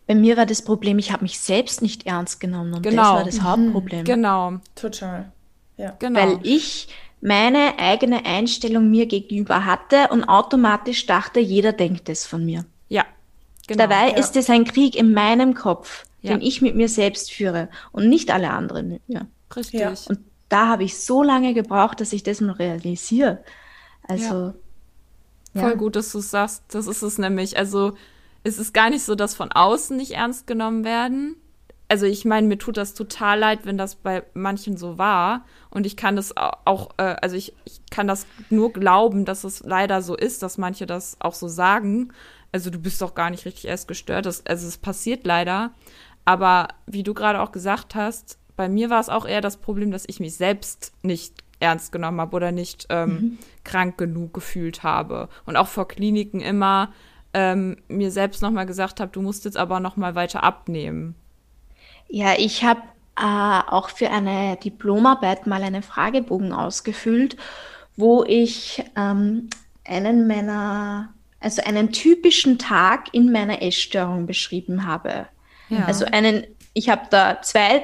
[0.07, 3.01] Bei mir war das Problem, ich habe mich selbst nicht ernst genommen und genau.
[3.01, 4.03] das war das Hauptproblem.
[4.03, 4.53] Genau.
[4.75, 5.31] Total.
[5.77, 5.95] Ja.
[5.99, 6.19] Genau.
[6.19, 6.89] Weil ich
[7.21, 12.65] meine eigene Einstellung mir gegenüber hatte und automatisch dachte, jeder denkt es von mir.
[12.89, 13.05] Ja.
[13.67, 14.17] Genau, Dabei ja.
[14.17, 16.31] ist es ein Krieg in meinem Kopf, ja.
[16.31, 19.25] den ich mit mir selbst führe und nicht alle anderen mit mir.
[19.55, 19.79] Richtig.
[19.79, 19.93] Ja.
[20.09, 23.43] Und da habe ich so lange gebraucht, dass ich das mal realisiere.
[24.07, 24.53] Also.
[25.55, 26.63] Voll gut, dass du es sagst.
[26.69, 27.57] Das ist es nämlich.
[27.57, 27.95] Also,
[28.43, 31.37] es ist gar nicht so, dass von außen nicht ernst genommen werden,
[31.93, 35.45] also ich meine, mir tut das total leid, wenn das bei manchen so war.
[35.69, 39.59] Und ich kann das auch, äh, also ich, ich kann das nur glauben, dass es
[39.59, 42.11] leider so ist, dass manche das auch so sagen.
[42.51, 44.25] Also du bist doch gar nicht richtig erst gestört.
[44.25, 45.71] Das, also es passiert leider.
[46.25, 49.91] Aber wie du gerade auch gesagt hast, bei mir war es auch eher das Problem,
[49.91, 53.37] dass ich mich selbst nicht ernst genommen habe oder nicht ähm, mhm.
[53.63, 55.29] krank genug gefühlt habe.
[55.45, 56.91] Und auch vor Kliniken immer
[57.33, 61.15] ähm, mir selbst nochmal gesagt habe, du musst jetzt aber nochmal weiter abnehmen.
[62.07, 62.81] Ja, ich habe
[63.17, 67.37] äh, auch für eine Diplomarbeit mal einen Fragebogen ausgefüllt,
[67.95, 69.49] wo ich ähm,
[69.85, 75.27] einen meiner, also einen typischen Tag in meiner Essstörung beschrieben habe.
[75.69, 75.85] Ja.
[75.85, 76.43] Also einen,
[76.73, 77.83] ich habe da zwei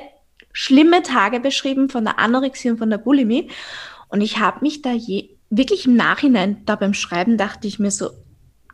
[0.52, 3.50] schlimme Tage beschrieben von der Anorexie und von der Bulimie.
[4.10, 7.92] Und ich habe mich da je, wirklich im Nachhinein, da beim Schreiben dachte ich mir
[7.92, 8.10] so,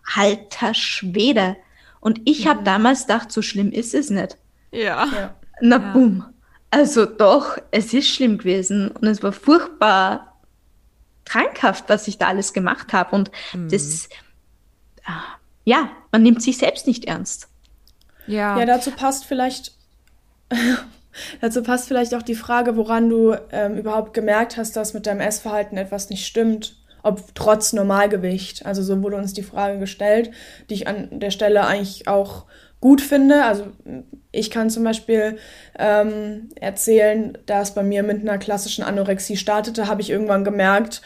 [0.05, 1.55] halter Schwede.
[1.99, 2.49] Und ich mhm.
[2.49, 4.37] habe damals gedacht, so schlimm ist es nicht.
[4.71, 5.05] Ja.
[5.05, 5.35] ja.
[5.61, 5.93] Na ja.
[5.93, 6.25] bumm.
[6.71, 10.35] Also doch, es ist schlimm gewesen und es war furchtbar
[11.23, 13.15] krankhaft, was ich da alles gemacht habe.
[13.15, 13.69] Und mhm.
[13.69, 14.09] das,
[15.05, 15.23] ah,
[15.63, 17.47] ja, man nimmt sich selbst nicht ernst.
[18.27, 19.73] Ja, ja dazu passt vielleicht,
[21.41, 25.21] dazu passt vielleicht auch die Frage, woran du ähm, überhaupt gemerkt hast, dass mit deinem
[25.21, 28.65] Essverhalten etwas nicht stimmt, ob trotz Normalgewicht.
[28.65, 30.31] Also so wurde uns die Frage gestellt,
[30.69, 32.45] die ich an der Stelle eigentlich auch
[32.81, 33.45] gut finde.
[33.45, 33.67] Also
[34.31, 35.37] ich kann zum Beispiel
[35.77, 41.01] ähm, erzählen, dass bei mir mit einer klassischen Anorexie startete, habe ich irgendwann gemerkt,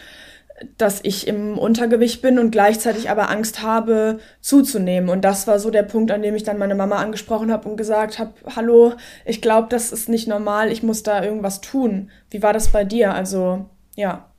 [0.77, 5.09] dass ich im Untergewicht bin und gleichzeitig aber Angst habe, zuzunehmen.
[5.09, 7.77] Und das war so der Punkt, an dem ich dann meine Mama angesprochen habe und
[7.77, 8.93] gesagt habe, hallo,
[9.25, 12.09] ich glaube, das ist nicht normal, ich muss da irgendwas tun.
[12.29, 13.13] Wie war das bei dir?
[13.13, 14.29] Also, ja.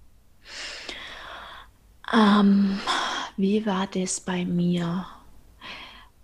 [2.12, 2.80] Ähm,
[3.36, 5.06] wie war das bei mir?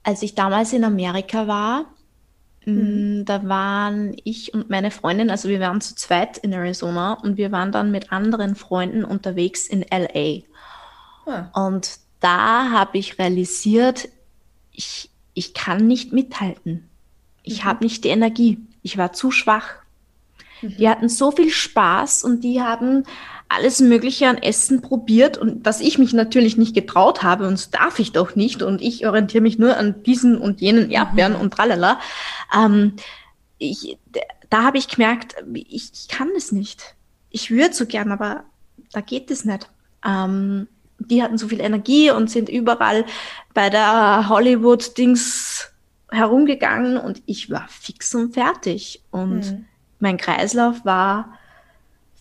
[0.07, 1.87] als ich damals in Amerika war,
[2.65, 3.21] mhm.
[3.21, 7.37] Mm, da waren ich und meine Freundin, also wir waren zu zweit in Arizona und
[7.37, 10.43] wir waren dann mit anderen Freunden unterwegs in LA.
[11.27, 11.67] Ah.
[11.67, 14.09] Und da habe ich realisiert,
[14.71, 16.89] ich, ich kann nicht mithalten.
[17.43, 17.69] Ich mhm.
[17.69, 18.61] habe nicht die Energie.
[18.83, 19.75] Ich war zu schwach.
[20.63, 20.77] Mhm.
[20.77, 23.03] Die hatten so viel Spaß und die haben
[23.49, 27.71] alles Mögliche an Essen probiert und was ich mich natürlich nicht getraut habe und das
[27.71, 31.41] darf ich doch nicht und ich orientiere mich nur an diesen und jenen Erdbeeren mhm.
[31.41, 32.01] und tralala.
[32.55, 32.95] Ähm,
[33.59, 33.99] ich,
[34.51, 36.97] da habe ich gemerkt, ich, ich, kann es nicht.
[37.31, 38.45] Ich würde so gern, aber
[38.93, 39.69] da geht es nicht.
[40.05, 40.69] Ähm,
[40.99, 43.05] die hatten so viel Energie und sind überall
[43.55, 45.71] bei der Hollywood-Dings
[46.11, 49.03] herumgegangen und ich war fix und fertig.
[49.11, 49.65] Und mhm.
[49.99, 51.39] mein Kreislauf war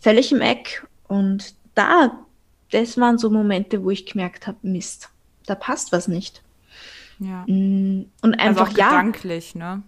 [0.01, 0.86] völlig im Eck.
[1.08, 2.20] Und da,
[2.72, 5.10] das waren so Momente, wo ich gemerkt habe, Mist,
[5.45, 6.41] da passt was nicht.
[7.20, 7.43] Ja.
[7.47, 8.89] Mm, und also einfach, also ja.
[8.89, 9.84] Gedanklich, ne?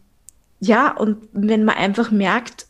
[0.60, 2.68] Ja, und wenn man einfach merkt,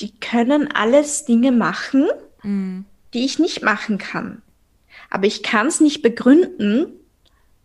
[0.00, 2.08] die können alles Dinge machen,
[2.42, 2.84] mhm.
[3.14, 4.42] die ich nicht machen kann.
[5.10, 6.86] Aber ich kann es nicht begründen,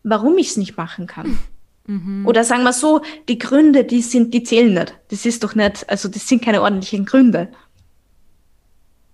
[0.04, 1.38] warum ich es nicht machen kann.
[1.88, 2.26] Mhm.
[2.26, 4.98] Oder sagen wir so, die Gründe, die sind, die zählen nicht.
[5.10, 7.50] Das ist doch nicht, also das sind keine ordentlichen Gründe.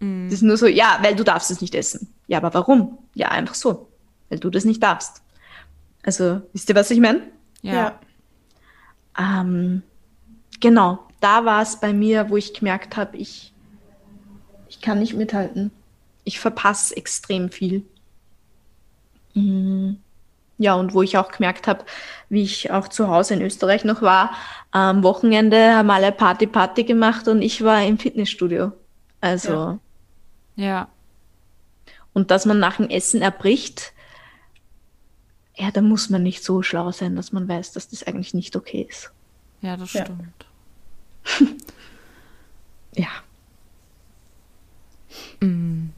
[0.01, 0.25] Mhm.
[0.25, 2.13] Das ist nur so, ja, weil du darfst es nicht essen.
[2.27, 2.97] Ja, aber warum?
[3.13, 3.87] Ja, einfach so.
[4.29, 5.21] Weil du das nicht darfst.
[6.03, 7.21] Also, wisst ihr, was ich meine?
[7.61, 7.73] Ja.
[7.73, 7.99] ja.
[9.17, 9.83] Ähm,
[10.59, 13.53] genau, da war es bei mir, wo ich gemerkt habe, ich,
[14.67, 15.71] ich kann nicht mithalten.
[16.23, 17.85] Ich verpasse extrem viel.
[19.35, 19.99] Mhm.
[20.57, 21.85] Ja, und wo ich auch gemerkt habe,
[22.29, 24.31] wie ich auch zu Hause in Österreich noch war,
[24.71, 28.71] am Wochenende haben alle Party Party gemacht und ich war im Fitnessstudio.
[29.19, 29.53] Also.
[29.53, 29.79] Ja.
[30.61, 30.87] Ja.
[32.13, 33.93] Und dass man nach dem Essen erbricht,
[35.55, 38.55] ja, da muss man nicht so schlau sein, dass man weiß, dass das eigentlich nicht
[38.55, 39.11] okay ist.
[39.61, 40.45] Ja, das stimmt.
[42.95, 43.09] ja.
[45.39, 45.89] Mm.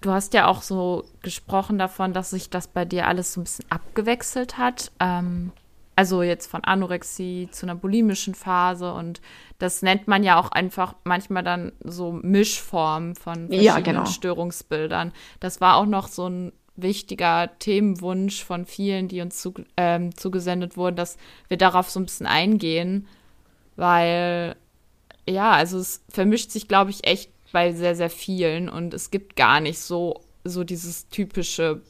[0.00, 3.44] Du hast ja auch so gesprochen davon, dass sich das bei dir alles so ein
[3.44, 4.92] bisschen abgewechselt hat.
[5.00, 5.50] Ähm,
[5.96, 9.22] also jetzt von Anorexie zu einer bulimischen Phase und
[9.58, 14.04] das nennt man ja auch einfach manchmal dann so Mischformen von verschiedenen ja, genau.
[14.04, 15.12] Störungsbildern.
[15.40, 20.76] Das war auch noch so ein wichtiger Themenwunsch von vielen, die uns zu, ähm, zugesendet
[20.76, 21.16] wurden, dass
[21.48, 23.08] wir darauf so ein bisschen eingehen,
[23.76, 24.54] weil
[25.26, 29.34] ja, also es vermischt sich, glaube ich, echt bei sehr, sehr vielen und es gibt
[29.34, 31.80] gar nicht so, so dieses typische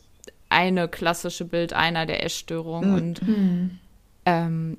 [0.48, 2.90] eine klassische Bild einer der Essstörung.
[2.90, 2.94] Mhm.
[2.94, 3.78] Und mhm.
[4.26, 4.76] Ähm,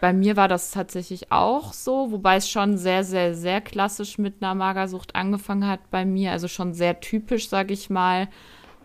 [0.00, 4.42] bei mir war das tatsächlich auch so, wobei es schon sehr, sehr, sehr klassisch mit
[4.42, 8.28] einer Magersucht angefangen hat bei mir, also schon sehr typisch, sage ich mal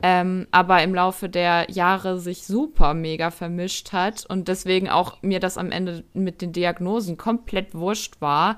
[0.01, 5.39] ähm, aber im Laufe der Jahre sich super mega vermischt hat und deswegen auch mir
[5.39, 8.57] das am Ende mit den Diagnosen komplett wurscht war.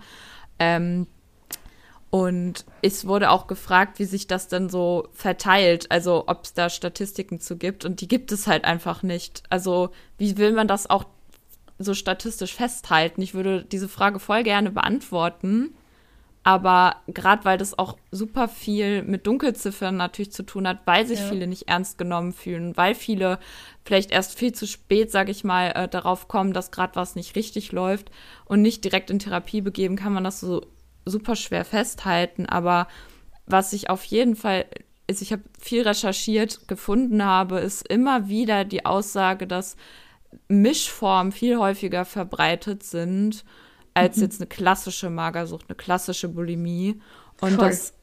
[0.59, 1.07] Ähm,
[2.11, 6.69] und es wurde auch gefragt, wie sich das denn so verteilt, also ob es da
[6.69, 7.85] Statistiken zu gibt.
[7.85, 9.43] Und die gibt es halt einfach nicht.
[9.49, 11.05] Also wie will man das auch
[11.79, 13.21] so statistisch festhalten?
[13.21, 15.73] Ich würde diese Frage voll gerne beantworten.
[16.43, 21.19] Aber gerade weil das auch super viel mit Dunkelziffern natürlich zu tun hat, weil sich
[21.19, 21.29] ja.
[21.29, 23.39] viele nicht ernst genommen fühlen, weil viele
[23.85, 27.35] vielleicht erst viel zu spät, sage ich mal, äh, darauf kommen, dass gerade was nicht
[27.35, 28.11] richtig läuft
[28.45, 30.65] und nicht direkt in Therapie begeben, kann man das so
[31.05, 32.45] super schwer festhalten.
[32.45, 32.87] Aber
[33.45, 34.65] was ich auf jeden Fall
[35.07, 39.75] ist, ich habe viel recherchiert, gefunden habe, ist immer wieder die Aussage, dass
[40.47, 43.43] Mischformen viel häufiger verbreitet sind
[43.93, 44.23] als mhm.
[44.23, 47.01] jetzt eine klassische Magersucht, eine klassische Bulimie.
[47.41, 47.69] Und Voll.
[47.69, 47.93] das,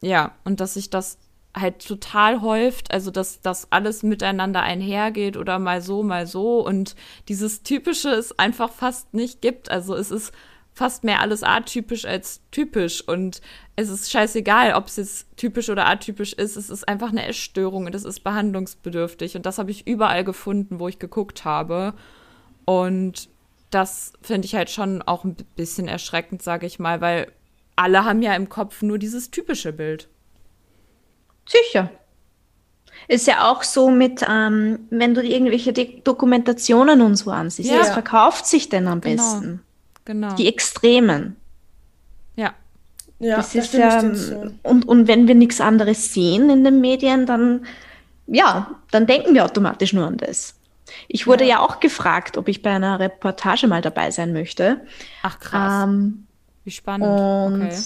[0.00, 1.18] ja, und dass sich das
[1.56, 6.96] halt total häuft, also dass das alles miteinander einhergeht oder mal so, mal so und
[7.28, 9.70] dieses Typische es einfach fast nicht gibt.
[9.70, 10.32] Also es ist
[10.74, 13.40] fast mehr alles atypisch als typisch und
[13.76, 16.56] es ist scheißegal, ob es jetzt typisch oder atypisch ist.
[16.56, 20.80] Es ist einfach eine Essstörung und es ist behandlungsbedürftig und das habe ich überall gefunden,
[20.80, 21.94] wo ich geguckt habe.
[22.64, 23.28] Und
[23.70, 27.30] das finde ich halt schon auch ein bisschen erschreckend, sage ich mal, weil
[27.76, 30.08] alle haben ja im Kopf nur dieses typische Bild.
[31.46, 31.90] Sicher.
[33.06, 37.78] Ist ja auch so mit, ähm, wenn du irgendwelche Dokumentationen und so ansiehst, ja.
[37.78, 39.16] was verkauft sich denn am genau.
[39.16, 39.60] besten?
[40.04, 40.34] Genau.
[40.34, 41.36] Die Extremen.
[42.36, 42.54] Ja.
[43.18, 44.00] Ja, das, ist ja,
[44.62, 47.64] und, und wenn wir nichts anderes sehen in den Medien, dann,
[48.26, 50.56] ja, dann denken wir automatisch nur an das.
[51.08, 51.56] Ich wurde ja.
[51.56, 51.60] ja.
[51.60, 54.80] auch gefragt, ob ich bei einer Reportage mal dabei sein möchte.
[55.22, 55.84] Ach krass.
[55.84, 56.26] Ähm,
[56.64, 57.06] Wie spannend.
[57.06, 57.76] Und okay.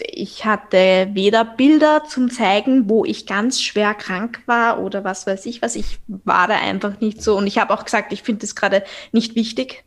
[0.00, 5.46] ich hatte weder Bilder zum zeigen, wo ich ganz schwer krank war oder was weiß
[5.46, 5.76] ich was.
[5.76, 7.36] Ich war da einfach nicht so.
[7.36, 9.84] Und ich habe auch gesagt, ich finde das gerade nicht wichtig.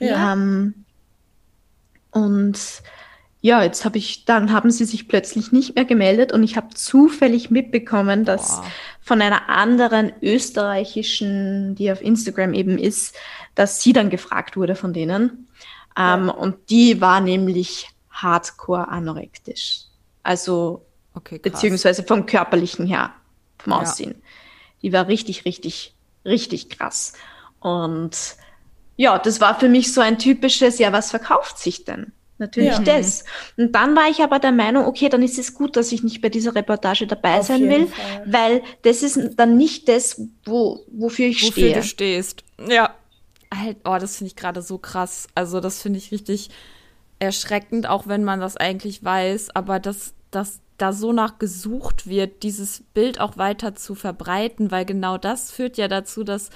[0.00, 0.32] Ja.
[0.32, 0.84] Ähm,
[2.10, 2.82] und
[3.40, 6.68] ja, jetzt habe ich, dann haben sie sich plötzlich nicht mehr gemeldet und ich habe
[6.74, 8.64] zufällig mitbekommen, dass Boah.
[9.02, 13.14] von einer anderen österreichischen, die auf Instagram eben ist,
[13.54, 15.48] dass sie dann gefragt wurde von denen.
[15.94, 16.14] Ja.
[16.14, 19.82] Ähm, und die war nämlich hardcore anorektisch.
[20.22, 23.12] Also, okay, beziehungsweise vom körperlichen her,
[23.58, 24.12] vom Aussehen.
[24.12, 24.28] Ja.
[24.80, 27.12] Die war richtig, richtig, richtig krass.
[27.60, 28.36] Und
[28.96, 32.12] ja, das war für mich so ein typisches, ja, was verkauft sich denn?
[32.38, 32.80] Natürlich ja.
[32.80, 33.24] das.
[33.56, 36.20] Und dann war ich aber der Meinung, okay, dann ist es gut, dass ich nicht
[36.20, 38.22] bei dieser Reportage dabei Auf sein will, Fall.
[38.26, 41.68] weil das ist dann nicht das, wo, wofür ich wofür stehe.
[41.70, 42.44] Wofür du stehst.
[42.68, 42.94] Ja.
[43.54, 45.28] Halt, oh, das finde ich gerade so krass.
[45.36, 46.50] Also, das finde ich richtig
[47.20, 52.42] erschreckend, auch wenn man das eigentlich weiß, aber dass, dass da so nach gesucht wird,
[52.42, 56.50] dieses Bild auch weiter zu verbreiten, weil genau das führt ja dazu, dass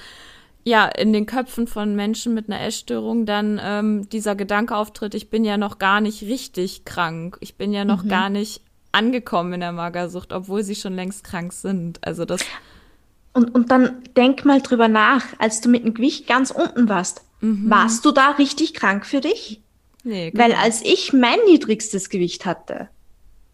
[0.68, 5.30] ja, in den Köpfen von Menschen mit einer Essstörung dann ähm, dieser Gedanke auftritt, ich
[5.30, 7.38] bin ja noch gar nicht richtig krank.
[7.40, 8.08] Ich bin ja noch mhm.
[8.08, 8.60] gar nicht
[8.92, 12.06] angekommen in der Magersucht, obwohl sie schon längst krank sind.
[12.06, 12.42] Also das.
[13.32, 17.22] Und, und dann denk mal drüber nach, als du mit dem Gewicht ganz unten warst.
[17.40, 17.70] Mhm.
[17.70, 19.62] Warst du da richtig krank für dich?
[20.04, 20.44] Nee, genau.
[20.44, 22.88] Weil als ich mein niedrigstes Gewicht hatte,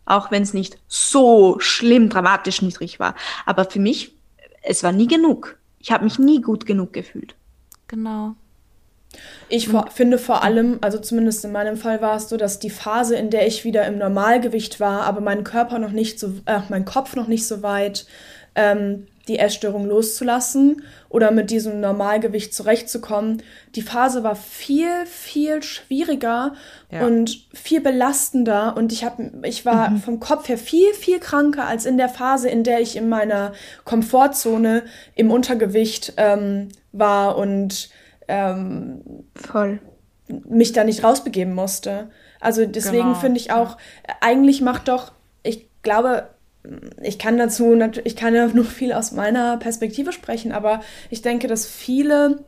[0.05, 3.15] auch wenn es nicht so schlimm dramatisch niedrig war,
[3.47, 4.17] aber für mich,
[4.63, 7.35] es war nie genug ich habe mich nie gut genug gefühlt.
[7.89, 8.37] Genau.
[9.51, 12.71] Ich vor, finde vor allem, also zumindest in meinem Fall war es so, dass die
[12.71, 16.61] Phase, in der ich wieder im Normalgewicht war, aber mein Körper noch nicht so, äh,
[16.71, 18.07] mein Kopf noch nicht so weit,
[18.55, 23.43] ähm, die Essstörung loszulassen oder mit diesem Normalgewicht zurechtzukommen.
[23.75, 26.55] Die Phase war viel, viel schwieriger
[26.91, 27.07] ja.
[27.07, 29.99] und viel belastender und ich, hab, ich war mhm.
[29.99, 33.53] vom Kopf her viel, viel kranker als in der Phase, in der ich in meiner
[33.85, 34.83] Komfortzone
[35.15, 37.91] im Untergewicht ähm, war und
[38.29, 39.81] ähm, Voll.
[40.29, 42.11] mich da nicht rausbegeben musste.
[42.41, 43.15] Also deswegen genau.
[43.15, 43.79] finde ich auch,
[44.21, 45.13] eigentlich macht doch,
[45.43, 46.29] ich glaube,
[47.03, 51.23] ich kann dazu natürlich, ich kann ja nur viel aus meiner Perspektive sprechen, aber ich
[51.23, 52.45] denke, dass viele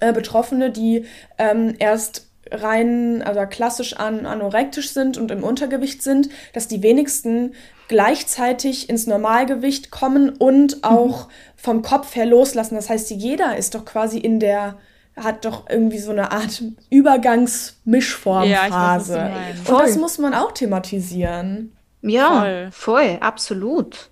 [0.00, 1.04] äh, Betroffene, die
[1.38, 7.54] ähm, erst rein, also klassisch an, anorektisch sind und im Untergewicht sind, dass die wenigsten
[7.88, 11.30] gleichzeitig ins Normalgewicht kommen und auch mhm.
[11.56, 12.76] vom Kopf her loslassen.
[12.76, 14.76] Das heißt, jeder ist doch quasi in der
[15.16, 19.16] hat doch irgendwie so eine Art Übergangsmischformphase.
[19.16, 19.32] Ja,
[19.66, 21.72] und das muss man auch thematisieren.
[22.02, 24.10] Ja, voll, voll absolut.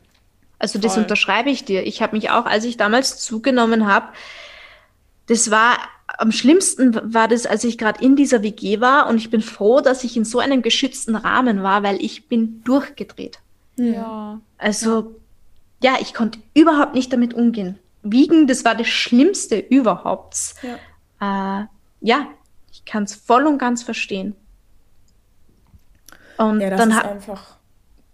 [0.58, 1.86] Also das unterschreibe ich dir.
[1.86, 4.08] Ich habe mich auch, als ich damals zugenommen habe,
[5.26, 5.76] das war
[6.18, 9.80] am schlimmsten war das, als ich gerade in dieser WG war und ich bin froh,
[9.80, 13.40] dass ich in so einem geschützten Rahmen war, weil ich bin durchgedreht.
[13.76, 14.40] Ja.
[14.58, 15.16] Also
[15.82, 17.78] ja, ich konnte überhaupt nicht damit umgehen.
[18.02, 20.54] Wiegen, das war das Schlimmste überhaupt.
[21.20, 21.66] Ja, äh,
[22.00, 22.26] ja
[22.70, 24.34] ich kann es voll und ganz verstehen.
[26.38, 27.53] Und ja, das dann ist einfach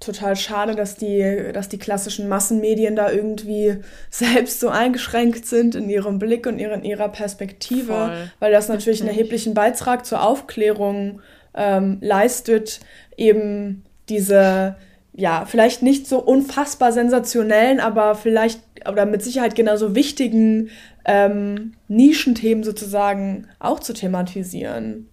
[0.00, 3.76] total schade, dass die, dass die klassischen Massenmedien da irgendwie
[4.10, 8.30] selbst so eingeschränkt sind in ihrem Blick und in ihrer Perspektive, Voll.
[8.40, 11.20] weil das natürlich einen erheblichen Beitrag zur Aufklärung
[11.54, 12.80] ähm, leistet,
[13.16, 14.76] eben diese,
[15.12, 20.70] ja, vielleicht nicht so unfassbar sensationellen, aber vielleicht oder mit Sicherheit genauso wichtigen
[21.04, 25.08] ähm, Nischenthemen sozusagen auch zu thematisieren.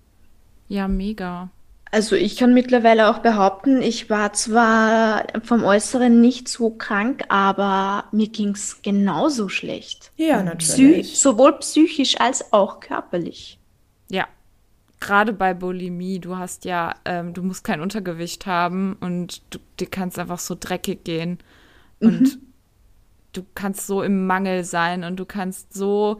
[0.69, 1.49] Ja, mega.
[1.91, 8.05] Also ich kann mittlerweile auch behaupten, ich war zwar vom Äußeren nicht so krank, aber
[8.11, 10.11] mir ging es genauso schlecht.
[10.17, 11.07] Ja, natürlich.
[11.07, 13.59] Psy sowohl psychisch als auch körperlich.
[14.09, 14.27] Ja,
[14.99, 19.87] gerade bei Bulimie, du hast ja, ähm, du musst kein Untergewicht haben und du, dir
[19.87, 21.37] kannst einfach so dreckig gehen
[21.99, 22.41] und mhm.
[23.33, 26.19] du kannst so im Mangel sein und du kannst so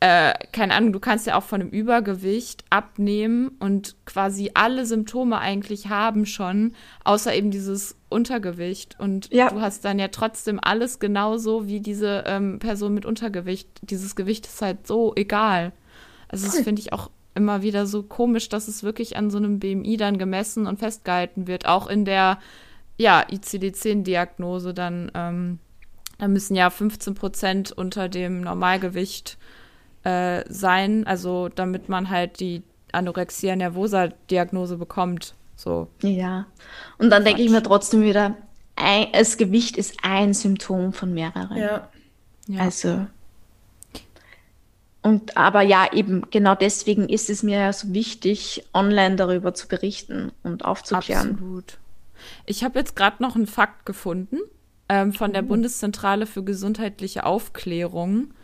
[0.00, 5.38] äh, keine Ahnung, du kannst ja auch von einem Übergewicht abnehmen und quasi alle Symptome
[5.38, 6.72] eigentlich haben schon,
[7.04, 8.98] außer eben dieses Untergewicht.
[8.98, 9.50] Und ja.
[9.50, 13.68] du hast dann ja trotzdem alles genauso wie diese ähm, Person mit Untergewicht.
[13.82, 15.72] Dieses Gewicht ist halt so egal.
[16.28, 19.58] Also das finde ich auch immer wieder so komisch, dass es wirklich an so einem
[19.58, 21.66] BMI dann gemessen und festgehalten wird.
[21.66, 22.38] Auch in der
[22.96, 25.58] ja, ICD-10-Diagnose dann, ähm,
[26.16, 29.59] da müssen ja 15 Prozent unter dem Normalgewicht äh,
[30.02, 35.34] sein, also damit man halt die Anorexia nervosa Diagnose bekommt.
[35.56, 35.88] So.
[36.02, 36.46] Ja.
[36.98, 38.36] Und dann denke ich mir trotzdem wieder,
[38.76, 41.56] ein, das Gewicht ist ein Symptom von mehreren.
[41.56, 41.88] Ja.
[42.46, 42.60] ja.
[42.60, 43.06] Also.
[45.02, 49.66] Und aber ja, eben genau deswegen ist es mir ja so wichtig, online darüber zu
[49.68, 51.32] berichten und aufzuklären.
[51.32, 51.78] Absolut.
[52.44, 54.38] Ich habe jetzt gerade noch einen Fakt gefunden
[54.88, 55.48] ähm, von der mhm.
[55.48, 58.34] Bundeszentrale für gesundheitliche Aufklärung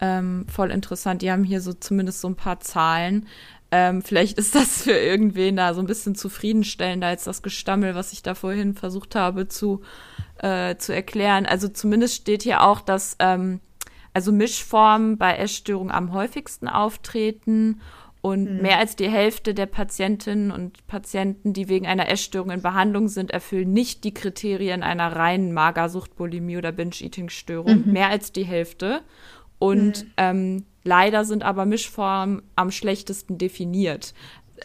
[0.00, 1.22] ähm, voll interessant.
[1.22, 3.26] Die haben hier so zumindest so ein paar Zahlen.
[3.70, 8.12] Ähm, vielleicht ist das für irgendwen da so ein bisschen zufriedenstellender als das Gestammel, was
[8.12, 9.82] ich da vorhin versucht habe zu,
[10.38, 11.46] äh, zu erklären.
[11.46, 13.60] Also zumindest steht hier auch, dass ähm,
[14.12, 17.80] also Mischformen bei Essstörungen am häufigsten auftreten
[18.22, 18.62] und mhm.
[18.62, 23.30] mehr als die Hälfte der Patientinnen und Patienten, die wegen einer Essstörung in Behandlung sind,
[23.30, 27.86] erfüllen nicht die Kriterien einer reinen Magersucht, Bulimie oder Binge-Eating-Störung.
[27.86, 27.92] Mhm.
[27.92, 29.02] Mehr als die Hälfte.
[29.60, 30.12] Und mhm.
[30.16, 34.14] ähm, leider sind aber Mischformen am schlechtesten definiert.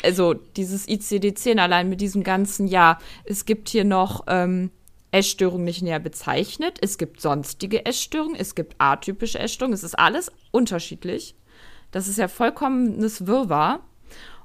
[0.04, 4.72] Also dieses ICD-10 allein mit diesem ganzen, ja, es gibt hier noch ähm,
[5.12, 10.32] Essstörungen nicht näher bezeichnet, es gibt sonstige Essstörungen, es gibt atypische Essstörungen, es ist alles
[10.52, 11.36] unterschiedlich.
[11.91, 13.82] Das ist ja vollkommenes Wirrwarr.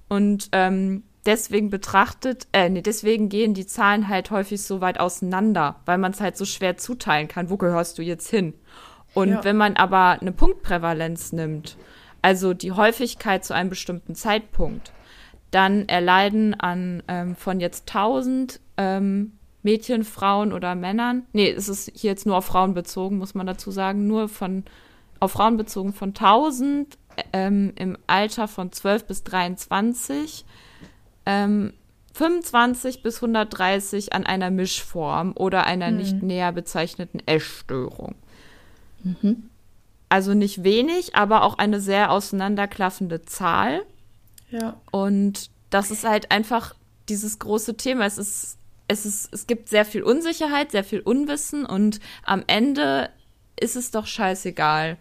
[0.09, 5.81] Und ähm, deswegen betrachtet, äh, nee, deswegen gehen die Zahlen halt häufig so weit auseinander,
[5.87, 7.51] weil man es halt so schwer zuteilen kann.
[7.51, 8.55] Wo gehörst du jetzt hin?
[9.15, 9.45] Und ja.
[9.45, 11.77] wenn man aber eine Punktprävalenz nimmt,
[12.23, 14.93] also die Häufigkeit zu einem bestimmten Zeitpunkt,
[15.51, 19.33] dann erleiden an ähm, von jetzt 1000 ähm,
[19.63, 23.47] Mädchen, Frauen oder Männern, nee, es ist hier jetzt nur auf Frauen bezogen, muss man
[23.47, 24.65] dazu sagen, nur von
[25.19, 26.97] auf Frauen bezogen von 1000
[27.33, 30.47] ähm, im Alter von 12 bis 23,
[31.27, 31.75] ähm,
[32.15, 35.97] 25 bis 130 an einer Mischform oder einer mhm.
[35.99, 38.15] nicht näher bezeichneten Essstörung.
[39.03, 39.51] Mhm.
[40.09, 43.83] Also nicht wenig, aber auch eine sehr auseinanderklaffende Zahl.
[44.51, 44.81] Ja.
[44.91, 46.75] Und das ist halt einfach
[47.09, 48.07] dieses große Thema.
[48.07, 53.11] Es ist, es ist, es gibt sehr viel Unsicherheit, sehr viel Unwissen und am Ende
[53.59, 54.97] ist es doch scheißegal.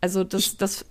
[0.00, 0.84] Also das, ich, das.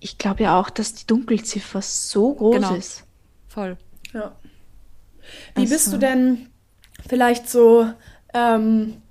[0.00, 2.74] Ich glaube ja auch, dass die Dunkelziffer so groß genau.
[2.74, 3.04] ist.
[3.46, 3.76] Voll.
[4.12, 4.34] Ja.
[5.54, 5.74] Wie also.
[5.74, 6.48] bist du denn
[7.08, 7.92] vielleicht so
[8.34, 9.01] ähm,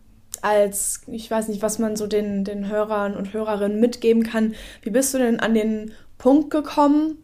[0.42, 4.90] als, ich weiß nicht, was man so den, den Hörern und Hörerinnen mitgeben kann, wie
[4.90, 7.18] bist du denn an den Punkt gekommen,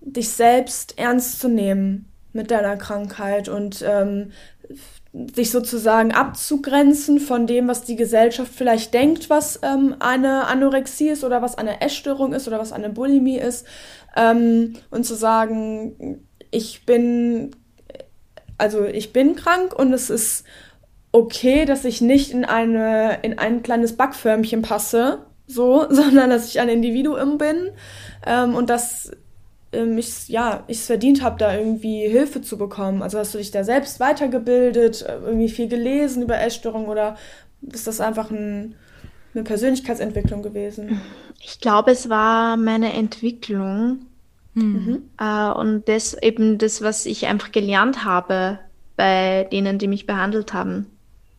[0.00, 4.32] dich selbst ernst zu nehmen mit deiner Krankheit und ähm,
[5.34, 11.22] sich sozusagen abzugrenzen von dem, was die Gesellschaft vielleicht denkt, was ähm, eine Anorexie ist
[11.22, 13.66] oder was eine Essstörung ist oder was eine Bulimie ist
[14.16, 17.54] ähm, und zu sagen, ich bin,
[18.56, 20.44] also ich bin krank und es ist
[21.12, 26.60] okay, dass ich nicht in eine in ein kleines Backförmchen passe, so, sondern dass ich
[26.60, 27.70] ein Individuum bin
[28.26, 29.12] ähm, und dass
[29.72, 33.02] ähm, ich ja ich es verdient habe, da irgendwie Hilfe zu bekommen.
[33.02, 37.16] Also hast du dich da selbst weitergebildet, äh, irgendwie viel gelesen über Essstörungen oder
[37.60, 38.74] ist das einfach ein,
[39.34, 41.00] eine Persönlichkeitsentwicklung gewesen?
[41.40, 44.06] Ich glaube, es war meine Entwicklung.
[44.54, 45.04] Mhm.
[45.18, 48.58] Äh, und das eben das, was ich einfach gelernt habe
[48.96, 50.86] bei denen, die mich behandelt haben.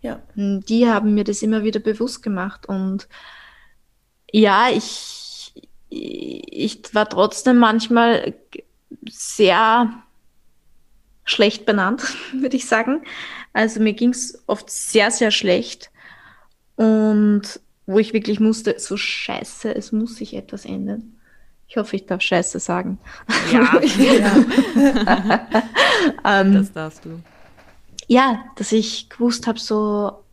[0.03, 0.21] Ja.
[0.35, 2.67] Die haben mir das immer wieder bewusst gemacht.
[2.67, 3.07] Und
[4.31, 5.53] ja, ich,
[5.89, 8.35] ich war trotzdem manchmal
[9.09, 10.03] sehr
[11.23, 13.03] schlecht benannt, würde ich sagen.
[13.53, 15.89] Also mir ging es oft sehr, sehr schlecht.
[16.75, 21.17] Und wo ich wirklich musste, so scheiße, es muss sich etwas ändern.
[21.69, 22.99] Ich hoffe, ich darf Scheiße sagen.
[23.51, 24.45] Ja, ja.
[26.41, 27.21] ähm, das darfst du
[28.07, 30.23] ja, dass ich gewusst habe, so,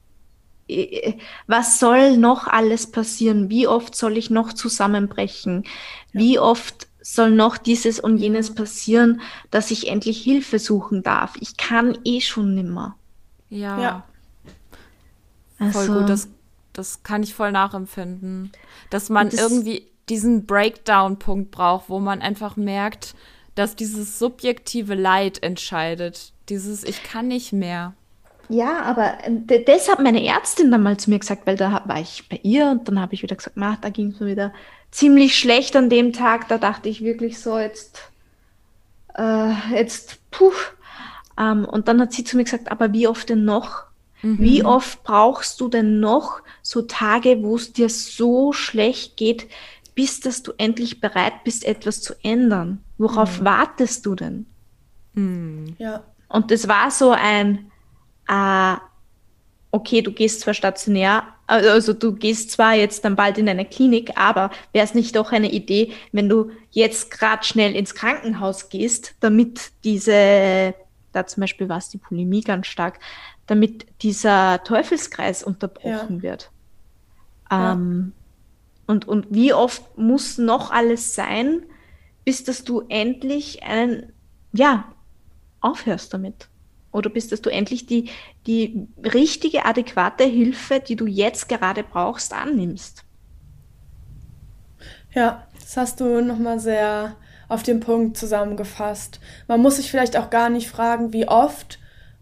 [1.46, 3.50] was soll noch alles passieren?
[3.50, 5.64] Wie oft soll ich noch zusammenbrechen?
[6.12, 11.34] Wie oft soll noch dieses und jenes passieren, dass ich endlich Hilfe suchen darf?
[11.40, 12.96] Ich kann eh schon nimmer.
[13.48, 13.80] Ja.
[13.80, 14.04] ja.
[15.58, 16.28] Voll also, gut, das,
[16.72, 18.52] das kann ich voll nachempfinden.
[18.90, 23.14] Dass man das, irgendwie diesen Breakdown-Punkt braucht, wo man einfach merkt,
[23.54, 26.32] dass dieses subjektive Leid entscheidet.
[26.50, 27.94] Dieses Ich kann nicht mehr.
[28.48, 32.00] Ja, aber äh, das hat meine Ärztin dann mal zu mir gesagt, weil da war
[32.00, 34.52] ich bei ihr und dann habe ich wieder gesagt, da ging es mir wieder
[34.90, 36.48] ziemlich schlecht an dem Tag.
[36.48, 38.10] Da dachte ich wirklich so, jetzt,
[39.16, 40.52] äh, jetzt, puh.
[41.38, 43.84] Ähm, und dann hat sie zu mir gesagt, aber wie oft denn noch?
[44.22, 44.38] Mhm.
[44.40, 49.46] Wie oft brauchst du denn noch so Tage, wo es dir so schlecht geht,
[49.94, 52.82] bis dass du endlich bereit bist, etwas zu ändern?
[52.98, 53.44] Worauf mhm.
[53.44, 54.46] wartest du denn?
[55.14, 55.76] Mhm.
[55.78, 56.02] Ja.
[56.30, 57.70] Und das war so ein,
[58.28, 58.76] äh,
[59.72, 64.16] okay, du gehst zwar stationär, also du gehst zwar jetzt dann bald in eine Klinik,
[64.16, 69.14] aber wäre es nicht doch eine Idee, wenn du jetzt gerade schnell ins Krankenhaus gehst,
[69.18, 70.74] damit diese,
[71.12, 73.00] da zum Beispiel war es die Polemie ganz stark,
[73.48, 76.22] damit dieser Teufelskreis unterbrochen ja.
[76.22, 76.50] wird.
[77.50, 78.12] Ähm,
[78.86, 78.92] ja.
[78.92, 81.64] und, und wie oft muss noch alles sein,
[82.24, 84.12] bis dass du endlich einen,
[84.52, 84.84] ja,
[85.60, 86.48] aufhörst damit.
[86.92, 88.10] Oder bis dass du endlich die,
[88.46, 93.04] die richtige, adäquate Hilfe, die du jetzt gerade brauchst, annimmst.
[95.14, 97.16] Ja, das hast du nochmal sehr
[97.48, 99.20] auf den Punkt zusammengefasst.
[99.48, 101.78] Man muss sich vielleicht auch gar nicht fragen, wie oft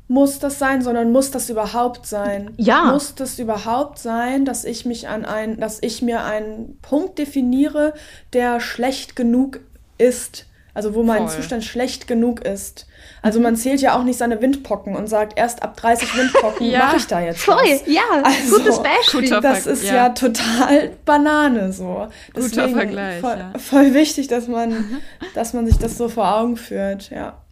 [0.09, 2.55] muss das sein, sondern muss das überhaupt sein?
[2.57, 2.93] Ja.
[2.93, 7.93] Muss das überhaupt sein, dass ich mich an ein, dass ich mir einen Punkt definiere,
[8.33, 9.61] der schlecht genug
[9.99, 10.47] ist,
[10.79, 11.39] also wo mein Voll.
[11.39, 12.87] Zustand schlecht genug ist.
[13.21, 16.79] Also man zählt ja auch nicht seine Windpocken und sagt, erst ab 30 Windpocken ja.
[16.79, 17.83] mache ich da jetzt Voll, was.
[17.87, 19.41] ja, also, gutes Beispiel.
[19.41, 19.95] das ist ja.
[19.95, 20.09] ja.
[20.11, 22.07] total Banane so.
[22.29, 23.59] Deswegen Guter Vergleich, voll, ja.
[23.59, 25.01] voll wichtig, dass man,
[25.35, 27.43] dass man sich das so vor Augen führt, ja.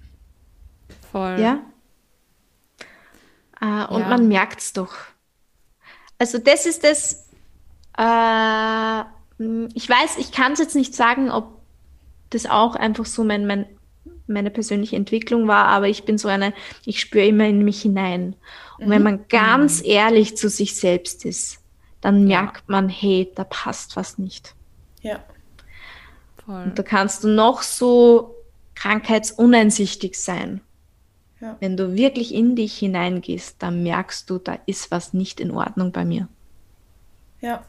[1.11, 1.41] Voll.
[1.41, 1.59] Ja.
[3.61, 4.95] Äh, und man merkt es doch.
[6.17, 7.27] Also das ist das,
[7.99, 9.01] äh,
[9.75, 11.56] ich weiß, ich kann es jetzt nicht sagen, ob
[12.37, 13.67] das auch einfach so mein, mein,
[14.27, 16.53] meine persönliche Entwicklung war, aber ich bin so eine,
[16.85, 18.37] ich spüre immer in mich hinein.
[18.79, 18.91] Und mhm.
[18.91, 19.91] wenn man ganz mhm.
[19.91, 21.59] ehrlich zu sich selbst ist,
[22.01, 24.55] dann merkt man, hey, da passt was nicht.
[25.03, 25.25] Ja.
[26.45, 26.63] Voll.
[26.63, 28.37] Und da kannst du noch so
[28.75, 30.61] krankheitsuneinsichtig sein.
[31.41, 31.57] Ja.
[31.61, 35.93] Wenn du wirklich in dich hineingehst, dann merkst du, da ist was nicht in Ordnung
[35.93, 36.29] bei mir.
[37.41, 37.65] Ja,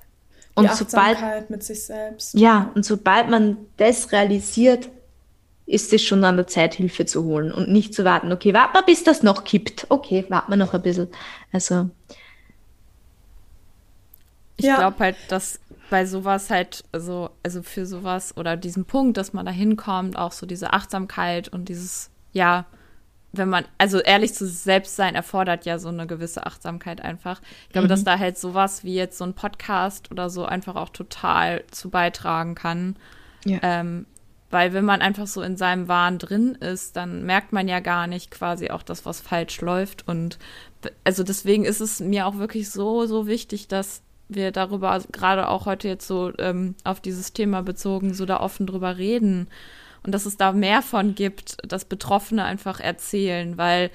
[0.58, 2.34] und die Achtsamkeit sobald, mit sich selbst.
[2.34, 4.90] Ja, und sobald man das realisiert,
[5.68, 8.74] ist es schon an der Zeit, Hilfe zu holen und nicht zu warten, okay, warte
[8.74, 9.86] mal, bis das noch kippt.
[9.90, 11.10] Okay, warten wir noch ein bisschen.
[11.52, 11.92] Also.
[14.56, 14.78] Ich ja.
[14.78, 15.60] glaube halt, dass
[15.92, 20.32] bei sowas halt, also, also für sowas oder diesen Punkt, dass man da hinkommt, auch
[20.32, 22.66] so diese Achtsamkeit und dieses, ja,
[23.38, 27.42] wenn man, also ehrlich zu selbst sein, erfordert ja so eine gewisse Achtsamkeit einfach.
[27.64, 27.90] Ich glaube, mhm.
[27.90, 31.90] dass da halt sowas wie jetzt so ein Podcast oder so einfach auch total zu
[31.90, 32.96] beitragen kann.
[33.46, 33.60] Ja.
[33.62, 34.06] Ähm,
[34.50, 38.08] weil wenn man einfach so in seinem Wahn drin ist, dann merkt man ja gar
[38.08, 40.08] nicht quasi auch das, was falsch läuft.
[40.08, 40.40] Und
[41.04, 45.66] also deswegen ist es mir auch wirklich so, so wichtig, dass wir darüber gerade auch
[45.66, 49.48] heute jetzt so ähm, auf dieses Thema bezogen, so da offen drüber reden
[50.04, 53.92] und dass es da mehr von gibt, dass Betroffene einfach erzählen, weil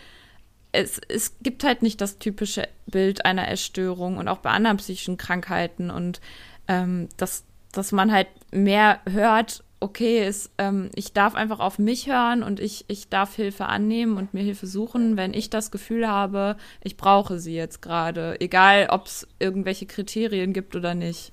[0.72, 5.18] es, es gibt halt nicht das typische Bild einer Essstörung und auch bei anderen psychischen
[5.18, 6.20] Krankheiten und
[6.68, 12.06] ähm, dass, dass man halt mehr hört, okay, ist, ähm, ich darf einfach auf mich
[12.06, 16.08] hören und ich, ich darf Hilfe annehmen und mir Hilfe suchen, wenn ich das Gefühl
[16.08, 21.32] habe, ich brauche sie jetzt gerade, egal ob es irgendwelche Kriterien gibt oder nicht.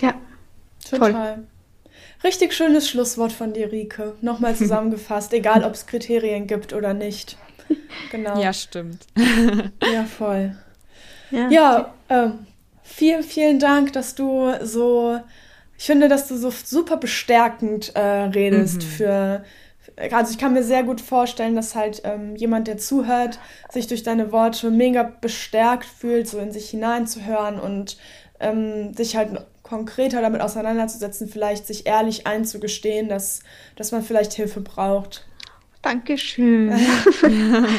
[0.00, 0.14] Ja,
[0.88, 1.12] total.
[1.12, 1.46] Voll.
[2.24, 4.14] Richtig schönes Schlusswort von dir, Rike.
[4.20, 7.36] Nochmal zusammengefasst, egal ob es Kriterien gibt oder nicht.
[8.10, 8.40] Genau.
[8.40, 9.06] Ja, stimmt.
[9.92, 10.56] ja, voll.
[11.30, 12.30] Ja, ja äh,
[12.82, 15.20] vielen, vielen Dank, dass du so,
[15.76, 18.86] ich finde, dass du so super bestärkend äh, redest mhm.
[18.86, 19.44] für,
[20.10, 23.38] also ich kann mir sehr gut vorstellen, dass halt ähm, jemand, der zuhört,
[23.70, 27.98] sich durch deine Worte mega bestärkt fühlt, so in sich hineinzuhören und
[28.40, 29.30] ähm, sich halt
[29.68, 33.42] konkreter damit auseinanderzusetzen, vielleicht sich ehrlich einzugestehen, dass,
[33.76, 35.26] dass man vielleicht Hilfe braucht.
[35.82, 36.72] Dankeschön.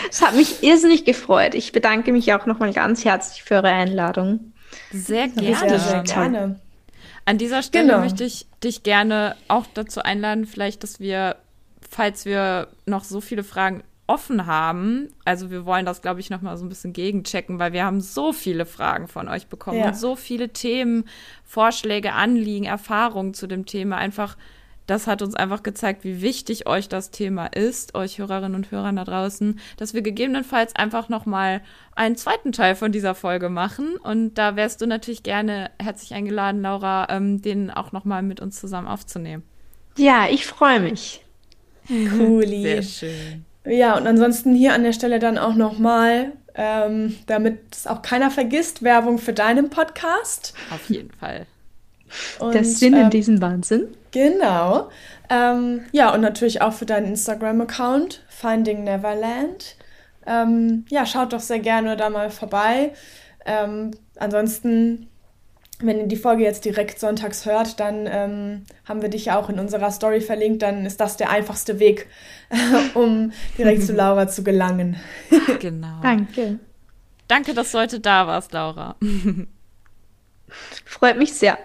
[0.09, 1.53] Es hat mich irrsinnig gefreut.
[1.53, 4.53] Ich bedanke mich auch nochmal ganz herzlich für eure Einladung.
[4.91, 5.55] Sehr gerne.
[5.57, 6.59] Sehr, sehr gerne.
[7.25, 7.99] An dieser Stelle genau.
[7.99, 11.35] möchte ich dich gerne auch dazu einladen, vielleicht, dass wir,
[11.87, 15.09] falls wir noch so viele Fragen offen haben.
[15.23, 18.01] Also wir wollen das, glaube ich, noch mal so ein bisschen gegenchecken, weil wir haben
[18.01, 19.89] so viele Fragen von euch bekommen ja.
[19.89, 21.05] und so viele Themen,
[21.45, 23.97] Vorschläge, Anliegen, Erfahrungen zu dem Thema.
[23.97, 24.35] Einfach,
[24.87, 28.95] das hat uns einfach gezeigt, wie wichtig euch das Thema ist, euch Hörerinnen und Hörern
[28.95, 31.61] da draußen, dass wir gegebenenfalls einfach noch mal
[31.95, 33.95] einen zweiten Teil von dieser Folge machen.
[33.97, 38.39] Und da wärst du natürlich gerne herzlich eingeladen, Laura, ähm, den auch noch mal mit
[38.39, 39.43] uns zusammen aufzunehmen.
[39.97, 41.23] Ja, ich freue mich.
[41.87, 42.63] Cooli.
[42.63, 43.45] Sehr schön.
[43.69, 48.31] Ja, und ansonsten hier an der Stelle dann auch nochmal, ähm, damit es auch keiner
[48.31, 50.53] vergisst, Werbung für deinen Podcast.
[50.71, 51.45] Auf jeden Fall.
[52.39, 53.89] Und, Der Sinn ähm, in diesem Wahnsinn.
[54.11, 54.89] Genau.
[55.29, 59.75] Ähm, ja, und natürlich auch für deinen Instagram-Account, Finding Neverland.
[60.25, 62.93] Ähm, ja, schaut doch sehr gerne da mal vorbei.
[63.45, 65.07] Ähm, ansonsten
[65.81, 69.49] wenn ihr die Folge jetzt direkt sonntags hört, dann ähm, haben wir dich ja auch
[69.49, 70.61] in unserer Story verlinkt.
[70.61, 72.07] Dann ist das der einfachste Weg,
[72.93, 74.97] um direkt zu Laura zu gelangen.
[75.59, 76.01] genau.
[76.01, 76.59] Danke.
[77.27, 78.95] Danke, dass du heute da warst, Laura.
[80.83, 81.57] Freut mich sehr.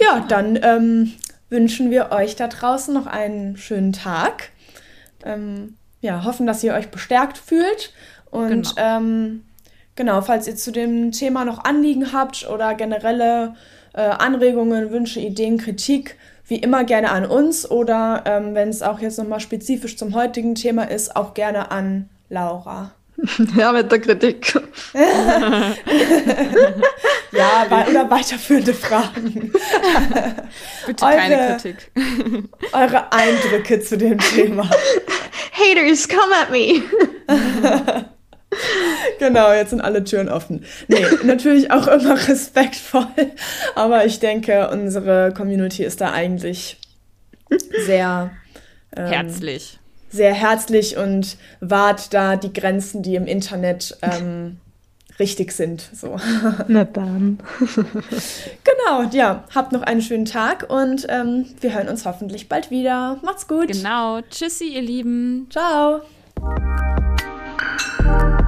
[0.00, 1.12] Ja, dann ähm,
[1.50, 4.50] wünschen wir euch da draußen noch einen schönen Tag.
[5.24, 7.92] Ähm, ja, hoffen, dass ihr euch bestärkt fühlt
[8.30, 9.02] und genau.
[9.98, 13.56] Genau, falls ihr zu dem Thema noch Anliegen habt oder generelle
[13.94, 16.14] äh, Anregungen, Wünsche, Ideen, Kritik,
[16.46, 20.54] wie immer gerne an uns oder ähm, wenn es auch jetzt nochmal spezifisch zum heutigen
[20.54, 22.92] Thema ist, auch gerne an Laura.
[23.56, 24.54] Ja, mit der Kritik.
[27.32, 29.50] ja, oder weiterführende Fragen.
[30.86, 31.90] Bitte eure, keine Kritik.
[32.72, 34.70] Eure Eindrücke zu dem Thema.
[35.52, 36.84] Haters, come at me.
[39.18, 40.64] genau, jetzt sind alle Türen offen.
[40.88, 43.06] Nee, natürlich auch immer respektvoll,
[43.74, 46.78] aber ich denke, unsere Community ist da eigentlich
[47.86, 48.30] sehr
[48.96, 49.78] ähm, herzlich.
[50.10, 54.56] Sehr herzlich und wahrt da die Grenzen, die im Internet ähm,
[55.18, 55.88] richtig sind.
[55.92, 56.18] So.
[56.68, 57.38] Na dann.
[58.64, 59.44] genau, ja.
[59.54, 63.18] Habt noch einen schönen Tag und ähm, wir hören uns hoffentlich bald wieder.
[63.22, 63.68] Macht's gut.
[63.68, 64.20] Genau.
[64.30, 65.48] Tschüssi, ihr Lieben.
[65.50, 66.00] Ciao.
[68.08, 68.47] Thank you.